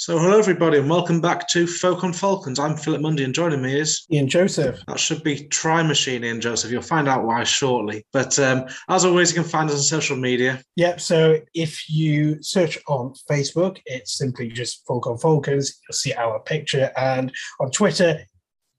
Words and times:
So, 0.00 0.16
hello 0.16 0.38
everybody, 0.38 0.78
and 0.78 0.88
welcome 0.88 1.20
back 1.20 1.48
to 1.48 1.66
Folk 1.66 2.04
on 2.04 2.12
Falcons. 2.12 2.60
I'm 2.60 2.76
Philip 2.76 3.00
Mundy, 3.00 3.24
and 3.24 3.34
joining 3.34 3.60
me 3.60 3.80
is 3.80 4.06
Ian 4.12 4.28
Joseph. 4.28 4.80
That 4.86 5.00
should 5.00 5.24
be 5.24 5.48
Try 5.48 5.82
Machine, 5.82 6.22
Ian 6.22 6.40
Joseph. 6.40 6.70
You'll 6.70 6.82
find 6.82 7.08
out 7.08 7.24
why 7.24 7.42
shortly. 7.42 8.06
But 8.12 8.38
um, 8.38 8.66
as 8.88 9.04
always, 9.04 9.32
you 9.32 9.42
can 9.42 9.50
find 9.50 9.68
us 9.68 9.74
on 9.74 9.82
social 9.82 10.16
media. 10.16 10.62
Yep. 10.76 11.00
So, 11.00 11.40
if 11.52 11.90
you 11.90 12.40
search 12.44 12.78
on 12.86 13.12
Facebook, 13.28 13.80
it's 13.86 14.16
simply 14.16 14.50
just 14.50 14.86
Folk 14.86 15.08
on 15.08 15.18
Falcons. 15.18 15.80
You'll 15.88 15.96
see 15.96 16.14
our 16.14 16.38
picture, 16.44 16.92
and 16.96 17.32
on 17.58 17.72
Twitter, 17.72 18.20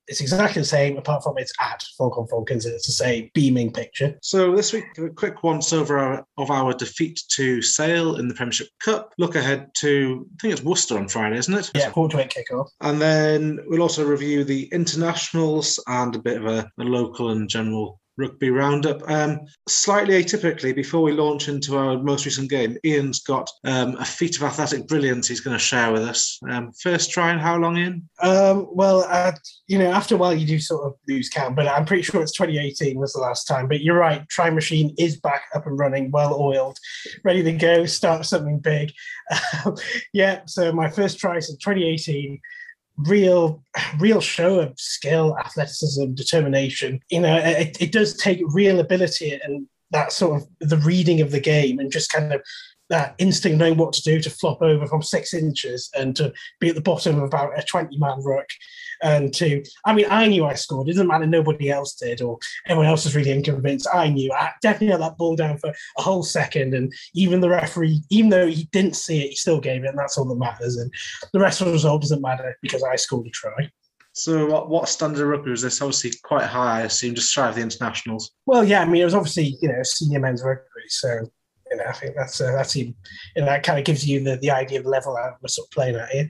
it's 0.09 0.21
exactly 0.21 0.61
the 0.61 0.67
same, 0.67 0.97
apart 0.97 1.23
from 1.23 1.37
it's 1.37 1.53
at 1.61 1.83
Falcon 1.97 2.27
Falcons, 2.27 2.65
and 2.65 2.73
it's 2.73 2.87
the 2.87 2.91
same 2.91 3.29
beaming 3.33 3.71
picture. 3.71 4.17
So 4.21 4.55
this 4.55 4.73
week, 4.73 4.85
a 4.97 5.09
quick 5.09 5.43
once 5.43 5.71
over 5.71 6.25
of 6.37 6.51
our 6.51 6.73
defeat 6.73 7.21
to 7.29 7.61
Sale 7.61 8.17
in 8.17 8.27
the 8.27 8.33
Premiership 8.33 8.67
Cup. 8.83 9.13
Look 9.17 9.35
ahead 9.35 9.69
to, 9.75 10.25
I 10.33 10.41
think 10.41 10.53
it's 10.53 10.63
Worcester 10.63 10.97
on 10.97 11.07
Friday, 11.07 11.37
isn't 11.37 11.53
it? 11.53 11.71
Yeah, 11.75 11.91
quarter 11.91 12.17
to 12.17 12.23
eight 12.23 12.33
kickoff. 12.33 12.67
And 12.81 12.99
then 12.99 13.59
we'll 13.67 13.83
also 13.83 14.05
review 14.05 14.43
the 14.43 14.67
internationals 14.71 15.81
and 15.87 16.15
a 16.15 16.19
bit 16.19 16.37
of 16.37 16.45
a, 16.45 16.69
a 16.79 16.83
local 16.83 17.29
and 17.29 17.47
general 17.47 17.98
rugby 18.19 18.49
roundup. 18.49 19.01
Um, 19.09 19.39
slightly 19.67 20.21
atypically, 20.21 20.75
before 20.75 21.01
we 21.01 21.13
launch 21.13 21.47
into 21.47 21.77
our 21.77 21.97
most 21.97 22.25
recent 22.25 22.49
game, 22.49 22.77
Ian's 22.85 23.21
got 23.21 23.49
um, 23.63 23.95
a 23.95 24.05
feat 24.05 24.35
of 24.35 24.43
athletic 24.43 24.87
brilliance 24.87 25.27
he's 25.27 25.39
going 25.39 25.55
to 25.55 25.63
share 25.63 25.91
with 25.91 26.03
us. 26.03 26.39
Um, 26.49 26.71
first 26.73 27.11
try 27.11 27.31
and 27.31 27.39
how 27.39 27.57
long 27.57 27.77
in? 27.77 28.07
Um, 28.21 28.67
well, 28.71 29.05
uh, 29.07 29.31
you 29.67 29.79
know, 29.79 29.91
after 29.91 30.15
a 30.15 30.17
while 30.17 30.33
you 30.33 30.45
do 30.45 30.59
sort 30.59 30.85
of 30.85 30.95
lose 31.07 31.29
count, 31.29 31.55
but 31.55 31.67
I'm 31.67 31.85
pretty 31.85 32.03
sure 32.03 32.21
it's 32.21 32.33
2018 32.33 32.99
was 32.99 33.13
the 33.13 33.21
last 33.21 33.45
time. 33.45 33.67
But 33.67 33.81
you're 33.81 33.97
right, 33.97 34.27
Try 34.27 34.49
Machine 34.49 34.93
is 34.97 35.17
back 35.19 35.43
up 35.55 35.65
and 35.65 35.79
running, 35.79 36.11
well 36.11 36.39
oiled, 36.39 36.77
ready 37.23 37.41
to 37.43 37.53
go, 37.53 37.85
start 37.85 38.25
something 38.25 38.59
big. 38.59 38.91
yeah, 40.13 40.41
so 40.45 40.71
my 40.71 40.89
first 40.89 41.19
try 41.19 41.37
is 41.37 41.49
in 41.49 41.57
2018 41.57 42.39
real 43.03 43.63
real 43.99 44.21
show 44.21 44.59
of 44.59 44.79
skill 44.79 45.37
athleticism 45.37 46.13
determination. 46.13 46.99
You 47.09 47.21
know 47.21 47.37
it, 47.37 47.77
it 47.81 47.91
does 47.91 48.15
take 48.15 48.41
real 48.45 48.79
ability 48.79 49.39
and 49.43 49.67
that 49.91 50.11
sort 50.11 50.41
of 50.41 50.47
the 50.59 50.77
reading 50.77 51.21
of 51.21 51.31
the 51.31 51.39
game 51.39 51.79
and 51.79 51.91
just 51.91 52.11
kind 52.11 52.33
of 52.33 52.41
that 52.89 53.15
instinct 53.19 53.57
knowing 53.57 53.77
what 53.77 53.93
to 53.93 54.01
do 54.01 54.19
to 54.19 54.29
flop 54.29 54.61
over 54.61 54.87
from 54.87 55.01
six 55.01 55.33
inches 55.33 55.89
and 55.95 56.15
to 56.15 56.33
be 56.59 56.69
at 56.69 56.75
the 56.75 56.81
bottom 56.81 57.17
of 57.17 57.23
about 57.23 57.57
a 57.57 57.63
20 57.63 57.97
man 57.97 58.21
ruck 58.23 58.47
and 59.01 59.33
to 59.33 59.63
I 59.85 59.93
mean 59.93 60.07
I 60.09 60.27
knew 60.27 60.45
I 60.45 60.55
scored. 60.55 60.87
It 60.87 60.93
doesn't 60.93 61.07
matter 61.07 61.25
nobody 61.25 61.69
else 61.69 61.95
did 61.95 62.21
or 62.21 62.37
everyone 62.65 62.87
else 62.87 63.05
was 63.05 63.15
really 63.15 63.31
unconvinced. 63.31 63.87
I 63.93 64.09
knew 64.09 64.31
I 64.33 64.51
definitely 64.61 64.91
had 64.91 65.01
that 65.01 65.17
ball 65.17 65.35
down 65.35 65.57
for 65.57 65.73
a 65.97 66.01
whole 66.01 66.23
second 66.23 66.73
and 66.73 66.93
even 67.13 67.41
the 67.41 67.49
referee, 67.49 68.01
even 68.09 68.29
though 68.29 68.47
he 68.47 68.65
didn't 68.71 68.95
see 68.95 69.23
it, 69.23 69.29
he 69.29 69.35
still 69.35 69.59
gave 69.59 69.83
it 69.83 69.89
and 69.89 69.97
that's 69.97 70.17
all 70.17 70.25
that 70.25 70.35
matters. 70.35 70.77
And 70.77 70.91
the 71.31 71.39
rest 71.39 71.61
of 71.61 71.67
the 71.67 71.73
result 71.73 72.01
doesn't 72.01 72.21
matter 72.21 72.57
because 72.61 72.83
I 72.83 72.95
scored 72.95 73.27
a 73.27 73.31
try. 73.31 73.69
So, 74.13 74.47
what, 74.47 74.69
what 74.69 74.89
standard 74.89 75.21
of 75.21 75.29
rugby 75.29 75.51
was 75.51 75.61
this? 75.61 75.81
Obviously, 75.81 76.11
quite 76.23 76.43
high, 76.43 76.79
I 76.79 76.81
assume, 76.81 77.15
just 77.15 77.31
shy 77.31 77.47
of 77.47 77.55
the 77.55 77.61
internationals. 77.61 78.31
Well, 78.47 78.65
yeah, 78.65 78.81
I 78.81 78.85
mean, 78.85 79.01
it 79.01 79.05
was 79.05 79.13
obviously 79.13 79.55
you 79.61 79.69
know 79.69 79.81
senior 79.83 80.19
men's 80.19 80.43
rugby, 80.43 80.65
so 80.87 81.29
you 81.71 81.77
know, 81.77 81.85
I 81.87 81.93
think 81.93 82.15
that's 82.15 82.41
uh, 82.41 82.51
that's 82.51 82.75
even, 82.75 82.95
you 83.35 83.41
know, 83.41 83.47
that 83.47 83.63
kind 83.63 83.79
of 83.79 83.85
gives 83.85 84.07
you 84.07 84.23
the, 84.23 84.37
the 84.37 84.51
idea 84.51 84.79
of 84.79 84.85
the 84.85 84.89
level 84.89 85.15
that 85.15 85.37
we're 85.41 85.47
sort 85.47 85.67
of 85.67 85.71
playing 85.71 85.95
at 85.95 86.09
here. 86.09 86.29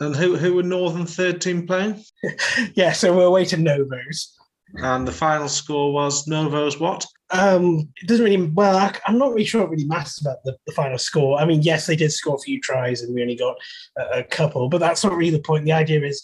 And 0.00 0.14
who 0.14 0.36
who 0.36 0.54
were 0.54 0.62
Northern 0.62 1.06
third 1.06 1.40
team 1.40 1.66
playing? 1.66 2.02
yeah, 2.74 2.92
so 2.92 3.14
we're 3.14 3.24
away 3.24 3.44
to 3.46 3.56
Novos. 3.56 4.36
And 4.76 5.06
the 5.06 5.12
final 5.12 5.48
score 5.48 5.92
was 5.92 6.26
Novos 6.26 6.80
what? 6.80 7.06
Um, 7.30 7.88
it 8.02 8.08
doesn't 8.08 8.24
really 8.24 8.50
well. 8.54 8.76
I, 8.76 8.92
am 9.08 9.18
not 9.18 9.30
really 9.30 9.44
sure 9.44 9.62
it 9.62 9.70
really 9.70 9.84
matters 9.84 10.18
about 10.20 10.38
the, 10.44 10.56
the, 10.66 10.72
final 10.72 10.98
score. 10.98 11.38
I 11.38 11.44
mean, 11.44 11.62
yes, 11.62 11.86
they 11.86 11.96
did 11.96 12.12
score 12.12 12.36
a 12.36 12.38
few 12.38 12.60
tries, 12.60 13.02
and 13.02 13.14
we 13.14 13.22
only 13.22 13.36
got 13.36 13.56
a, 13.96 14.18
a 14.18 14.24
couple, 14.24 14.68
but 14.68 14.78
that's 14.78 15.04
not 15.04 15.14
really 15.14 15.30
the 15.30 15.40
point. 15.40 15.64
The 15.64 15.72
idea 15.72 16.04
is 16.04 16.22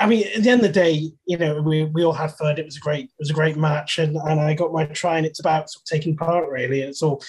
I 0.00 0.06
mean, 0.06 0.26
at 0.34 0.42
the 0.42 0.48
end 0.48 0.62
of 0.62 0.66
the 0.66 0.72
day, 0.72 1.12
you 1.26 1.36
know, 1.36 1.60
we, 1.60 1.84
we 1.84 2.04
all 2.04 2.14
had 2.14 2.32
fun. 2.32 2.58
It 2.58 2.64
was 2.64 2.78
a 2.78 2.80
great 2.80 3.04
it 3.04 3.18
was 3.18 3.30
a 3.30 3.34
great 3.34 3.56
match, 3.56 3.98
and, 3.98 4.16
and 4.16 4.40
I 4.40 4.54
got 4.54 4.72
my 4.72 4.86
try. 4.86 5.18
And 5.18 5.26
it's 5.26 5.40
about 5.40 5.70
sort 5.70 5.82
of 5.82 5.86
taking 5.86 6.16
part, 6.16 6.48
really. 6.48 6.80
It's 6.80 7.02
all 7.02 7.22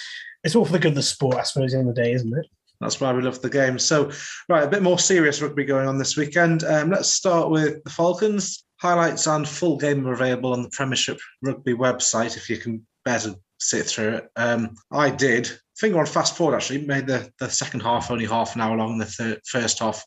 it's 0.44 0.56
all 0.56 0.64
for 0.64 0.72
the 0.72 0.78
good 0.78 0.92
of 0.92 0.96
the 0.96 1.02
sport, 1.02 1.36
I 1.36 1.42
suppose, 1.42 1.74
in 1.74 1.86
the, 1.86 1.92
the 1.92 2.02
day, 2.02 2.12
isn't 2.12 2.36
it? 2.36 2.46
That's 2.80 3.00
why 3.00 3.12
we 3.12 3.22
love 3.22 3.40
the 3.40 3.48
game. 3.48 3.78
So, 3.78 4.10
right, 4.48 4.64
a 4.64 4.68
bit 4.68 4.82
more 4.82 4.98
serious 4.98 5.40
rugby 5.40 5.64
going 5.64 5.86
on 5.86 5.98
this 5.98 6.16
weekend. 6.16 6.64
Um, 6.64 6.90
let's 6.90 7.10
start 7.10 7.50
with 7.50 7.82
the 7.84 7.90
Falcons. 7.90 8.64
Highlights 8.80 9.28
and 9.28 9.48
full 9.48 9.76
game 9.76 10.06
are 10.06 10.12
available 10.12 10.52
on 10.52 10.62
the 10.62 10.70
Premiership 10.70 11.20
Rugby 11.42 11.74
website 11.74 12.36
if 12.36 12.50
you 12.50 12.56
can 12.56 12.84
bear 13.04 13.20
to 13.20 13.36
sit 13.60 13.86
through 13.86 14.14
it. 14.14 14.28
Um, 14.34 14.74
I 14.90 15.10
did. 15.10 15.48
Finger 15.76 16.00
on 16.00 16.06
fast 16.06 16.36
forward 16.36 16.56
actually 16.56 16.84
made 16.84 17.06
the, 17.06 17.30
the 17.38 17.48
second 17.48 17.80
half 17.80 18.10
only 18.10 18.26
half 18.26 18.56
an 18.56 18.60
hour 18.60 18.76
long. 18.76 18.98
The 18.98 19.06
third, 19.06 19.40
first 19.46 19.78
half 19.78 20.04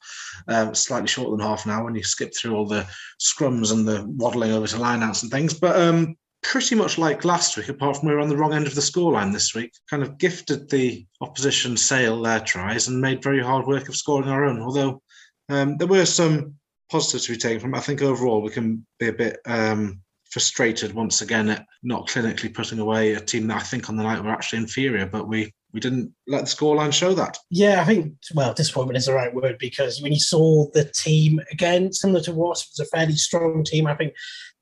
um, 0.49 0.75
slightly 0.75 1.07
shorter 1.07 1.31
than 1.31 1.47
half 1.47 1.65
an 1.65 1.71
hour 1.71 1.85
when 1.85 1.95
you 1.95 2.03
skip 2.03 2.33
through 2.35 2.55
all 2.55 2.67
the 2.67 2.85
scrums 3.21 3.71
and 3.71 3.87
the 3.87 4.05
waddling 4.07 4.51
over 4.51 4.67
to 4.67 4.75
lineouts 4.75 5.23
and 5.23 5.31
things. 5.31 5.53
But 5.53 5.79
um, 5.79 6.17
pretty 6.51 6.75
much 6.75 6.97
like 6.97 7.25
last 7.25 7.57
week, 7.57 7.69
apart 7.69 7.97
from 7.97 8.07
we 8.07 8.13
were 8.13 8.21
on 8.21 8.29
the 8.29 8.37
wrong 8.37 8.53
end 8.53 8.67
of 8.67 8.75
the 8.75 8.81
scoreline 8.81 9.33
this 9.33 9.55
week. 9.55 9.73
Kind 9.89 10.03
of 10.03 10.17
gifted 10.17 10.69
the 10.69 11.05
opposition 11.21 11.75
Sale 11.75 12.21
their 12.21 12.39
tries 12.39 12.87
and 12.87 13.01
made 13.01 13.23
very 13.23 13.41
hard 13.41 13.65
work 13.65 13.89
of 13.89 13.95
scoring 13.95 14.29
our 14.29 14.45
own. 14.45 14.61
Although 14.61 15.01
um, 15.49 15.77
there 15.77 15.87
were 15.87 16.05
some 16.05 16.55
positives 16.91 17.25
to 17.25 17.33
be 17.33 17.37
taken 17.37 17.59
from. 17.59 17.75
I 17.75 17.79
think 17.79 18.01
overall 18.01 18.41
we 18.41 18.51
can 18.51 18.85
be 18.99 19.07
a 19.07 19.13
bit 19.13 19.39
um, 19.45 20.01
frustrated 20.29 20.93
once 20.93 21.21
again 21.21 21.49
at 21.49 21.65
not 21.81 22.07
clinically 22.07 22.53
putting 22.53 22.79
away 22.79 23.13
a 23.13 23.19
team 23.19 23.47
that 23.47 23.57
I 23.57 23.63
think 23.63 23.89
on 23.89 23.95
the 23.95 24.03
night 24.03 24.23
were 24.23 24.31
actually 24.31 24.59
inferior, 24.59 25.05
but 25.05 25.27
we 25.27 25.51
we 25.73 25.81
didn't 25.81 26.13
let 26.25 26.45
the 26.45 26.47
scoreline 26.47 26.93
show 26.93 27.13
that. 27.15 27.37
Yeah, 27.49 27.81
I 27.81 27.85
think 27.85 28.13
well, 28.33 28.53
disappointment 28.53 28.97
is 28.97 29.07
the 29.07 29.13
right 29.13 29.33
word 29.33 29.57
because 29.59 30.01
when 30.01 30.13
you 30.13 30.19
saw 30.19 30.67
the 30.73 30.85
team 30.85 31.41
again, 31.51 31.91
similar 31.91 32.21
to 32.21 32.33
Wasp, 32.33 32.69
was 32.71 32.79
a 32.79 32.89
fairly 32.95 33.15
strong 33.15 33.63
team. 33.65 33.87
I 33.87 33.95
think 33.95 34.13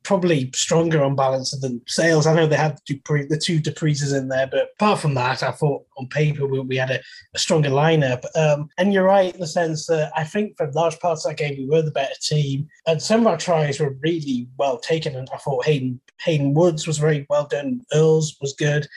probably 0.03 0.52
stronger 0.53 1.03
on 1.03 1.16
balance 1.16 1.58
than 1.59 1.81
Sales. 1.88 2.28
I 2.28 2.34
know 2.34 2.46
they 2.46 2.56
had 2.56 2.78
the, 2.78 2.96
Dupree, 2.96 3.25
the 3.25 3.38
two 3.38 3.59
du 3.59 3.72
Preezes 3.72 4.18
in 4.18 4.28
there, 4.28 4.47
but 4.47 4.72
apart 4.75 5.00
from 5.00 5.14
that, 5.16 5.44
I 5.44 5.52
thought 5.52 5.86
on 5.97 6.08
paper 6.08 6.46
we, 6.46 6.59
we 6.59 6.75
had 6.75 6.91
a, 6.91 7.00
a, 7.34 7.40
stronger 7.40 7.69
lineup. 7.69 8.24
Um, 8.36 8.69
and 8.78 8.94
you're 8.94 9.06
right 9.06 9.34
in 9.34 9.40
the 9.40 9.47
sense 9.47 9.88
that 9.88 10.12
I 10.16 10.24
think 10.24 10.58
for 10.58 10.72
large 10.72 11.00
parts 11.00 11.25
of 11.25 11.31
that 11.31 11.38
game 11.38 11.56
we 11.58 11.66
were 11.66 11.81
the 11.81 11.92
better 11.92 12.16
team, 12.22 12.68
and 12.86 13.02
some 13.02 13.22
of 13.22 13.28
our 13.28 13.38
tries 13.38 13.80
were 13.80 13.97
really 14.02 14.47
well 14.58 14.78
taken. 14.78 15.16
And 15.16 15.30
I 15.34 15.38
thought 15.38 15.66
Hayden 15.66 16.00
Hayden 16.22 16.53
Woods 16.53 16.86
was 16.86 16.97
very 16.97 17.25
well 17.30 17.47
done. 17.47 17.81
Earls 17.94 18.38
was 18.42 18.53
good, 18.53 18.88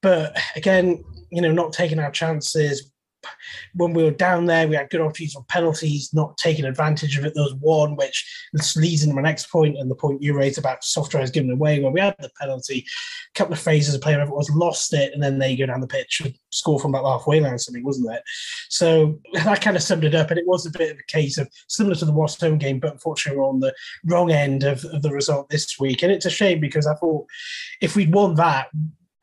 but 0.00 0.36
again, 0.56 1.02
you 1.30 1.40
know, 1.42 1.52
not 1.52 1.72
taking 1.72 1.98
our 1.98 2.10
chances 2.10 2.91
when 3.74 3.92
we 3.92 4.02
were 4.02 4.10
down 4.10 4.46
there, 4.46 4.68
we 4.68 4.76
had 4.76 4.90
good 4.90 5.00
opportunities 5.00 5.34
for 5.34 5.44
penalties, 5.44 6.12
not 6.12 6.36
taking 6.36 6.64
advantage 6.64 7.16
of 7.16 7.24
it. 7.24 7.34
There 7.34 7.44
was 7.44 7.54
one 7.60 7.96
which 7.96 8.48
leads 8.76 9.02
into 9.02 9.14
my 9.14 9.22
next 9.22 9.50
point, 9.50 9.78
and 9.78 9.90
the 9.90 9.94
point 9.94 10.22
you 10.22 10.36
raised 10.36 10.58
about 10.58 10.84
soft 10.84 11.10
tries 11.10 11.30
given 11.30 11.50
away, 11.50 11.80
where 11.80 11.92
we 11.92 12.00
had 12.00 12.16
the 12.18 12.30
penalty, 12.40 12.84
a 13.34 13.38
couple 13.38 13.52
of 13.52 13.60
phases, 13.60 13.94
a 13.94 13.98
player 13.98 14.20
it 14.20 14.28
was 14.28 14.50
lost 14.50 14.92
it, 14.92 15.12
and 15.12 15.22
then 15.22 15.38
they 15.38 15.56
go 15.56 15.66
down 15.66 15.80
the 15.80 15.86
pitch 15.86 16.20
and 16.24 16.34
score 16.50 16.78
from 16.78 16.94
about 16.94 17.08
halfway 17.10 17.40
line, 17.40 17.54
or 17.54 17.58
something, 17.58 17.84
wasn't 17.84 18.12
it? 18.12 18.22
So 18.68 19.18
that 19.34 19.60
kind 19.60 19.76
of 19.76 19.82
summed 19.82 20.04
it 20.04 20.14
up, 20.14 20.30
and 20.30 20.38
it 20.38 20.46
was 20.46 20.66
a 20.66 20.70
bit 20.70 20.90
of 20.90 20.98
a 20.98 21.12
case 21.12 21.38
of 21.38 21.48
similar 21.68 21.94
to 21.96 22.04
the 22.04 22.12
Wasp 22.12 22.40
home 22.40 22.58
game, 22.58 22.80
but 22.80 22.92
unfortunately 22.92 23.38
we're 23.38 23.48
on 23.48 23.60
the 23.60 23.74
wrong 24.06 24.30
end 24.30 24.64
of, 24.64 24.84
of 24.86 25.02
the 25.02 25.10
result 25.10 25.48
this 25.48 25.78
week, 25.78 26.02
and 26.02 26.12
it's 26.12 26.26
a 26.26 26.30
shame 26.30 26.60
because 26.60 26.86
I 26.86 26.94
thought 26.94 27.26
if 27.80 27.96
we'd 27.96 28.14
won 28.14 28.34
that, 28.36 28.68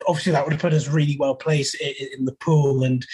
obviously 0.08 0.32
that 0.32 0.44
would 0.44 0.52
have 0.52 0.62
put 0.62 0.72
us 0.72 0.88
really 0.88 1.16
well 1.18 1.34
placed 1.34 1.74
in, 1.80 2.24
the 2.24 2.32
pool, 2.32 2.84
and 2.84 3.06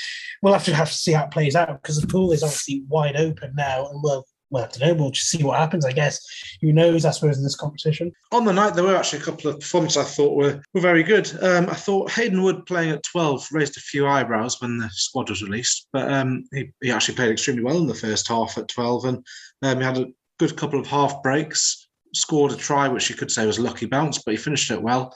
we'll 0.43 0.53
have 0.53 0.65
to 0.65 0.75
have 0.75 0.91
to 0.91 0.95
see 0.95 1.13
how 1.13 1.25
it 1.25 1.31
plays 1.31 1.57
out 1.57 1.83
because 1.83 2.01
the 2.01 2.07
pool 2.07 2.33
is 2.33 2.43
obviously 2.43 2.85
wide 2.89 3.17
open 3.17 3.53
now, 3.57 3.89
and 3.89 4.03
we'll. 4.03 4.25
Well, 4.49 4.63
I 4.63 4.69
don't 4.69 4.89
know. 4.89 4.95
We'll 4.95 5.11
just 5.11 5.29
see 5.29 5.43
what 5.43 5.59
happens. 5.59 5.85
I 5.85 5.91
guess 5.91 6.25
who 6.63 6.73
knows? 6.73 7.05
I 7.05 7.11
suppose 7.11 7.37
in 7.37 7.43
this 7.43 7.57
competition. 7.57 8.13
On 8.31 8.45
the 8.45 8.53
night, 8.53 8.75
there 8.75 8.85
were 8.85 8.95
actually 8.95 9.19
a 9.19 9.25
couple 9.25 9.51
of 9.51 9.59
performances 9.59 9.97
I 9.97 10.05
thought 10.05 10.37
were 10.37 10.63
were 10.73 10.81
very 10.81 11.03
good. 11.03 11.29
Um, 11.43 11.69
I 11.69 11.75
thought 11.75 12.13
Hayden 12.13 12.41
Wood 12.41 12.65
playing 12.65 12.91
at 12.91 13.03
twelve 13.03 13.45
raised 13.51 13.77
a 13.77 13.81
few 13.81 14.07
eyebrows 14.07 14.63
when 14.63 14.79
the 14.79 14.89
squad 14.93 15.31
was 15.31 15.43
released, 15.43 15.89
but 15.93 16.13
um, 16.13 16.45
he, 16.53 16.71
he 16.81 16.93
actually 16.93 17.17
played 17.17 17.33
extremely 17.33 17.65
well 17.65 17.79
in 17.79 17.89
the 17.89 17.95
first 17.95 18.29
half 18.29 18.57
at 18.57 18.69
twelve, 18.69 19.05
and 19.05 19.27
um, 19.63 19.79
he 19.79 19.85
had 19.85 19.99
a 19.99 20.13
good 20.39 20.57
couple 20.57 20.79
of 20.79 20.87
half 20.87 21.21
breaks. 21.25 21.89
Scored 22.15 22.53
a 22.53 22.57
try, 22.57 22.87
which 22.87 23.11
you 23.11 23.17
could 23.17 23.33
say 23.33 23.47
was 23.47 23.59
a 23.59 23.63
lucky 23.63 23.87
bounce, 23.87 24.23
but 24.23 24.31
he 24.31 24.39
finished 24.39 24.71
it 24.71 24.81
well. 24.81 25.13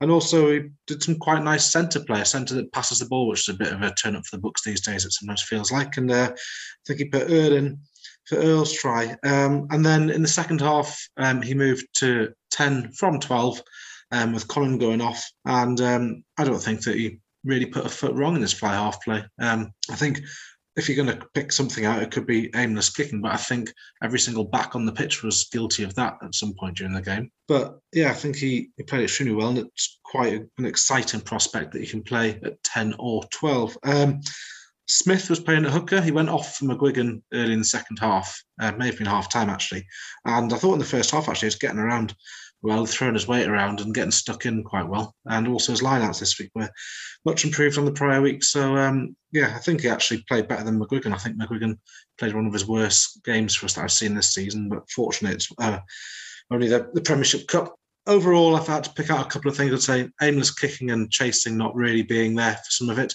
And 0.00 0.10
also, 0.10 0.50
he 0.50 0.60
did 0.86 1.02
some 1.02 1.16
quite 1.16 1.42
nice 1.42 1.70
centre 1.70 2.00
play, 2.00 2.20
a 2.20 2.24
centre 2.24 2.54
that 2.54 2.72
passes 2.72 2.98
the 2.98 3.06
ball, 3.06 3.28
which 3.28 3.48
is 3.48 3.54
a 3.54 3.58
bit 3.58 3.72
of 3.72 3.82
a 3.82 3.94
turn 3.94 4.16
up 4.16 4.26
for 4.26 4.36
the 4.36 4.42
books 4.42 4.62
these 4.62 4.80
days, 4.80 5.04
it 5.04 5.12
sometimes 5.12 5.42
feels 5.42 5.70
like. 5.70 5.96
And 5.96 6.10
uh, 6.10 6.30
I 6.32 6.38
think 6.86 6.98
he 6.98 7.04
put 7.06 7.30
Earl 7.30 7.52
in 7.52 7.78
for 8.26 8.36
Earl's 8.36 8.72
try. 8.72 9.16
Um, 9.22 9.66
and 9.70 9.84
then 9.84 10.10
in 10.10 10.22
the 10.22 10.28
second 10.28 10.60
half, 10.60 10.98
um, 11.16 11.42
he 11.42 11.54
moved 11.54 11.86
to 11.94 12.32
10 12.52 12.92
from 12.92 13.20
12 13.20 13.62
um, 14.12 14.32
with 14.32 14.48
Colin 14.48 14.78
going 14.78 15.00
off. 15.00 15.24
And 15.44 15.80
um, 15.80 16.24
I 16.38 16.44
don't 16.44 16.62
think 16.62 16.82
that 16.84 16.96
he 16.96 17.18
really 17.44 17.66
put 17.66 17.86
a 17.86 17.90
foot 17.90 18.14
wrong 18.14 18.36
in 18.36 18.42
his 18.42 18.52
fly 18.52 18.72
half 18.72 19.02
play. 19.02 19.24
Um, 19.40 19.72
I 19.90 19.96
think 19.96 20.20
if 20.76 20.88
you're 20.88 21.04
going 21.04 21.18
to 21.18 21.26
pick 21.34 21.52
something 21.52 21.84
out, 21.84 22.02
it 22.02 22.10
could 22.10 22.26
be 22.26 22.50
aimless 22.54 22.90
kicking. 22.90 23.20
But 23.20 23.32
I 23.32 23.36
think 23.36 23.72
every 24.02 24.18
single 24.18 24.44
back 24.44 24.74
on 24.74 24.84
the 24.84 24.92
pitch 24.92 25.22
was 25.22 25.48
guilty 25.52 25.84
of 25.84 25.94
that 25.94 26.18
at 26.22 26.34
some 26.34 26.54
point 26.58 26.76
during 26.76 26.94
the 26.94 27.02
game. 27.02 27.30
But 27.46 27.78
yeah, 27.92 28.10
I 28.10 28.14
think 28.14 28.36
he, 28.36 28.70
he 28.76 28.82
played 28.82 29.04
extremely 29.04 29.34
well, 29.34 29.50
and 29.50 29.58
it's 29.58 30.00
quite 30.04 30.32
an 30.58 30.66
exciting 30.66 31.20
prospect 31.20 31.72
that 31.72 31.80
he 31.80 31.86
can 31.86 32.02
play 32.02 32.40
at 32.44 32.62
10 32.64 32.94
or 32.98 33.22
12. 33.30 33.78
Um, 33.84 34.20
Smith 34.86 35.30
was 35.30 35.40
playing 35.40 35.64
at 35.64 35.72
hooker. 35.72 36.00
He 36.00 36.10
went 36.10 36.28
off 36.28 36.56
for 36.56 36.66
McGuigan 36.66 37.22
early 37.32 37.54
in 37.54 37.60
the 37.60 37.64
second 37.64 37.98
half. 37.98 38.38
Uh, 38.60 38.72
may 38.72 38.86
have 38.86 38.98
been 38.98 39.06
half 39.06 39.32
time 39.32 39.48
actually. 39.48 39.86
And 40.26 40.52
I 40.52 40.56
thought 40.56 40.74
in 40.74 40.78
the 40.78 40.84
first 40.84 41.10
half 41.10 41.28
actually 41.28 41.46
he 41.46 41.54
was 41.54 41.54
getting 41.56 41.78
around 41.78 42.14
well, 42.64 42.86
throwing 42.86 43.12
his 43.12 43.28
weight 43.28 43.46
around 43.46 43.82
and 43.82 43.94
getting 43.94 44.10
stuck 44.10 44.46
in 44.46 44.64
quite 44.64 44.88
well. 44.88 45.14
And 45.26 45.46
also 45.46 45.72
his 45.72 45.82
lineouts 45.82 46.18
this 46.18 46.38
week 46.38 46.50
were 46.54 46.70
much 47.26 47.44
improved 47.44 47.76
on 47.76 47.84
the 47.84 47.92
prior 47.92 48.22
week. 48.22 48.42
So 48.42 48.76
um, 48.76 49.14
yeah, 49.32 49.52
I 49.54 49.58
think 49.58 49.82
he 49.82 49.88
actually 49.88 50.24
played 50.26 50.48
better 50.48 50.64
than 50.64 50.80
McGuigan. 50.80 51.12
I 51.12 51.18
think 51.18 51.36
McGuigan 51.36 51.78
played 52.16 52.34
one 52.34 52.46
of 52.46 52.54
his 52.54 52.66
worst 52.66 53.22
games 53.22 53.54
for 53.54 53.66
us 53.66 53.74
that 53.74 53.84
I've 53.84 53.92
seen 53.92 54.14
this 54.14 54.32
season. 54.32 54.70
But 54.70 54.90
fortunately, 54.90 55.36
it's 55.36 55.52
uh, 55.58 55.78
only 56.50 56.68
the, 56.68 56.88
the 56.94 57.02
Premiership 57.02 57.46
Cup. 57.48 57.76
Overall, 58.06 58.56
I've 58.56 58.66
had 58.66 58.84
to 58.84 58.94
pick 58.94 59.10
out 59.10 59.26
a 59.26 59.28
couple 59.28 59.50
of 59.50 59.56
things. 59.58 59.72
I'd 59.72 59.82
say 59.82 60.08
aimless 60.22 60.50
kicking 60.50 60.90
and 60.90 61.10
chasing 61.10 61.58
not 61.58 61.74
really 61.74 62.02
being 62.02 62.34
there 62.34 62.54
for 62.54 62.70
some 62.70 62.88
of 62.88 62.98
it. 62.98 63.12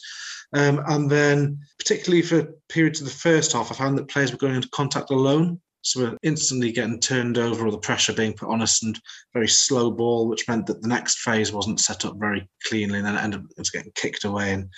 Um, 0.53 0.83
and 0.87 1.09
then, 1.09 1.59
particularly 1.79 2.21
for 2.21 2.53
periods 2.69 3.01
of 3.01 3.07
the 3.07 3.13
first 3.13 3.53
half, 3.53 3.71
I 3.71 3.75
found 3.75 3.97
that 3.97 4.09
players 4.09 4.31
were 4.31 4.37
going 4.37 4.55
into 4.55 4.69
contact 4.69 5.09
alone. 5.09 5.59
So 5.81 6.01
we're 6.01 6.17
instantly 6.23 6.71
getting 6.71 6.99
turned 6.99 7.37
over 7.37 7.65
or 7.65 7.71
the 7.71 7.77
pressure 7.77 8.13
being 8.13 8.33
put 8.33 8.49
on 8.49 8.61
us 8.61 8.83
and 8.83 8.99
very 9.33 9.47
slow 9.47 9.91
ball, 9.91 10.27
which 10.27 10.47
meant 10.47 10.65
that 10.67 10.81
the 10.81 10.87
next 10.87 11.19
phase 11.19 11.53
wasn't 11.53 11.79
set 11.79 12.05
up 12.05 12.15
very 12.17 12.47
cleanly 12.67 12.97
and 12.97 13.07
then 13.07 13.15
it 13.15 13.23
ended 13.23 13.41
up 13.41 13.65
getting 13.71 13.91
kicked 13.95 14.25
away 14.25 14.53
and 14.53 14.69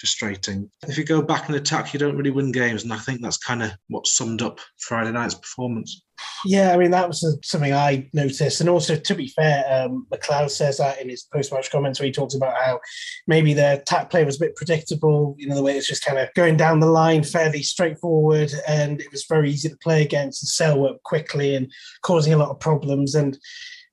frustrating. 0.00 0.70
If 0.88 0.98
you 0.98 1.04
go 1.04 1.22
back 1.22 1.46
and 1.46 1.56
attack, 1.56 1.92
you 1.92 2.00
don't 2.00 2.16
really 2.16 2.30
win 2.30 2.50
games. 2.50 2.82
And 2.82 2.92
I 2.92 2.96
think 2.96 3.20
that's 3.20 3.36
kind 3.36 3.62
of 3.62 3.70
what 3.88 4.06
summed 4.06 4.42
up 4.42 4.58
Friday 4.78 5.12
night's 5.12 5.34
performance. 5.34 6.02
Yeah, 6.44 6.72
I 6.72 6.76
mean, 6.76 6.90
that 6.90 7.08
was 7.08 7.38
something 7.42 7.72
I 7.72 8.08
noticed. 8.12 8.60
And 8.60 8.68
also, 8.68 8.96
to 8.96 9.14
be 9.14 9.28
fair, 9.28 9.64
um, 9.70 10.06
McLeod 10.12 10.50
says 10.50 10.78
that 10.78 11.00
in 11.00 11.08
his 11.08 11.22
post 11.22 11.52
match 11.52 11.70
comments 11.70 12.00
where 12.00 12.06
he 12.06 12.12
talks 12.12 12.34
about 12.34 12.56
how 12.62 12.80
maybe 13.26 13.54
the 13.54 13.74
attack 13.74 14.10
play 14.10 14.24
was 14.24 14.36
a 14.36 14.44
bit 14.44 14.56
predictable, 14.56 15.34
you 15.38 15.48
know, 15.48 15.54
the 15.54 15.62
way 15.62 15.76
it's 15.76 15.88
just 15.88 16.04
kind 16.04 16.18
of 16.18 16.28
going 16.34 16.56
down 16.56 16.80
the 16.80 16.86
line 16.86 17.22
fairly 17.22 17.62
straightforward. 17.62 18.52
And 18.66 19.00
it 19.00 19.10
was 19.10 19.26
very 19.28 19.50
easy 19.50 19.68
to 19.68 19.76
play 19.78 20.02
against 20.02 20.42
and 20.42 20.48
sell 20.48 20.86
up 20.86 21.02
quickly 21.04 21.54
and 21.54 21.70
causing 22.02 22.32
a 22.32 22.38
lot 22.38 22.50
of 22.50 22.60
problems. 22.60 23.14
And 23.14 23.38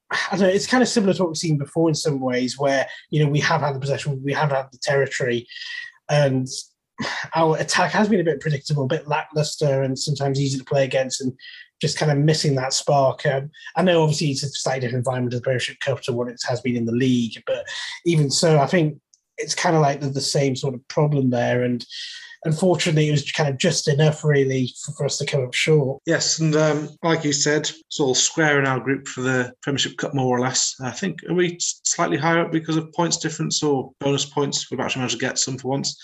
I 0.09 0.17
don't 0.31 0.41
know, 0.41 0.47
it's 0.47 0.67
kind 0.67 0.83
of 0.83 0.89
similar 0.89 1.13
to 1.13 1.23
what 1.23 1.29
we've 1.29 1.37
seen 1.37 1.57
before 1.57 1.89
in 1.89 1.95
some 1.95 2.19
ways, 2.19 2.57
where, 2.57 2.87
you 3.09 3.23
know, 3.23 3.29
we 3.29 3.41
have 3.41 3.61
had 3.61 3.75
the 3.75 3.79
possession, 3.79 4.21
we 4.23 4.33
have 4.33 4.51
had 4.51 4.67
the 4.71 4.79
territory. 4.81 5.47
And 6.09 6.47
our 7.35 7.57
attack 7.57 7.91
has 7.91 8.09
been 8.09 8.19
a 8.19 8.23
bit 8.23 8.41
predictable, 8.41 8.83
a 8.83 8.87
bit 8.87 9.07
lackluster, 9.07 9.83
and 9.83 9.97
sometimes 9.97 10.39
easy 10.39 10.57
to 10.57 10.65
play 10.65 10.83
against. 10.83 11.21
And 11.21 11.33
just 11.79 11.97
kind 11.97 12.11
of 12.11 12.17
missing 12.17 12.55
that 12.55 12.73
spark. 12.73 13.25
Um, 13.25 13.51
I 13.75 13.83
know 13.83 14.01
obviously 14.01 14.31
it's 14.31 14.43
a 14.43 14.49
slightly 14.49 14.81
different 14.81 15.05
environment 15.05 15.33
of 15.33 15.41
the 15.41 15.43
Premiership 15.43 15.79
Cup 15.79 16.01
to 16.03 16.13
what 16.13 16.27
it 16.27 16.41
has 16.47 16.61
been 16.61 16.75
in 16.75 16.85
the 16.85 16.91
league, 16.91 17.41
but 17.45 17.65
even 18.05 18.31
so, 18.31 18.59
I 18.59 18.65
think 18.65 18.99
it's 19.37 19.55
kind 19.55 19.75
of 19.75 19.81
like 19.81 20.01
the, 20.01 20.09
the 20.09 20.21
same 20.21 20.55
sort 20.55 20.73
of 20.73 20.87
problem 20.87 21.29
there. 21.29 21.63
And 21.63 21.85
unfortunately, 22.45 23.07
it 23.07 23.11
was 23.11 23.31
kind 23.31 23.49
of 23.49 23.57
just 23.57 23.87
enough 23.87 24.23
really 24.23 24.73
for, 24.83 24.93
for 24.93 25.05
us 25.05 25.17
to 25.17 25.25
come 25.25 25.43
up 25.43 25.53
short. 25.53 26.01
Yes, 26.05 26.39
and 26.39 26.55
um, 26.55 26.89
like 27.03 27.23
you 27.23 27.33
said, 27.33 27.69
it's 27.69 27.99
all 27.99 28.15
square 28.15 28.59
in 28.59 28.67
our 28.67 28.79
group 28.79 29.07
for 29.07 29.21
the 29.21 29.53
Premiership 29.61 29.97
Cup, 29.97 30.13
more 30.13 30.37
or 30.37 30.41
less. 30.41 30.75
I 30.81 30.91
think 30.91 31.19
are 31.29 31.33
we 31.33 31.57
slightly 31.59 32.17
higher 32.17 32.39
up 32.39 32.51
because 32.51 32.77
of 32.77 32.91
points 32.93 33.17
difference 33.17 33.61
or 33.63 33.91
bonus 33.99 34.25
points? 34.25 34.69
We've 34.69 34.79
actually 34.79 35.01
managed 35.01 35.19
to 35.19 35.25
get 35.25 35.39
some 35.39 35.57
for 35.57 35.69
once, 35.69 35.99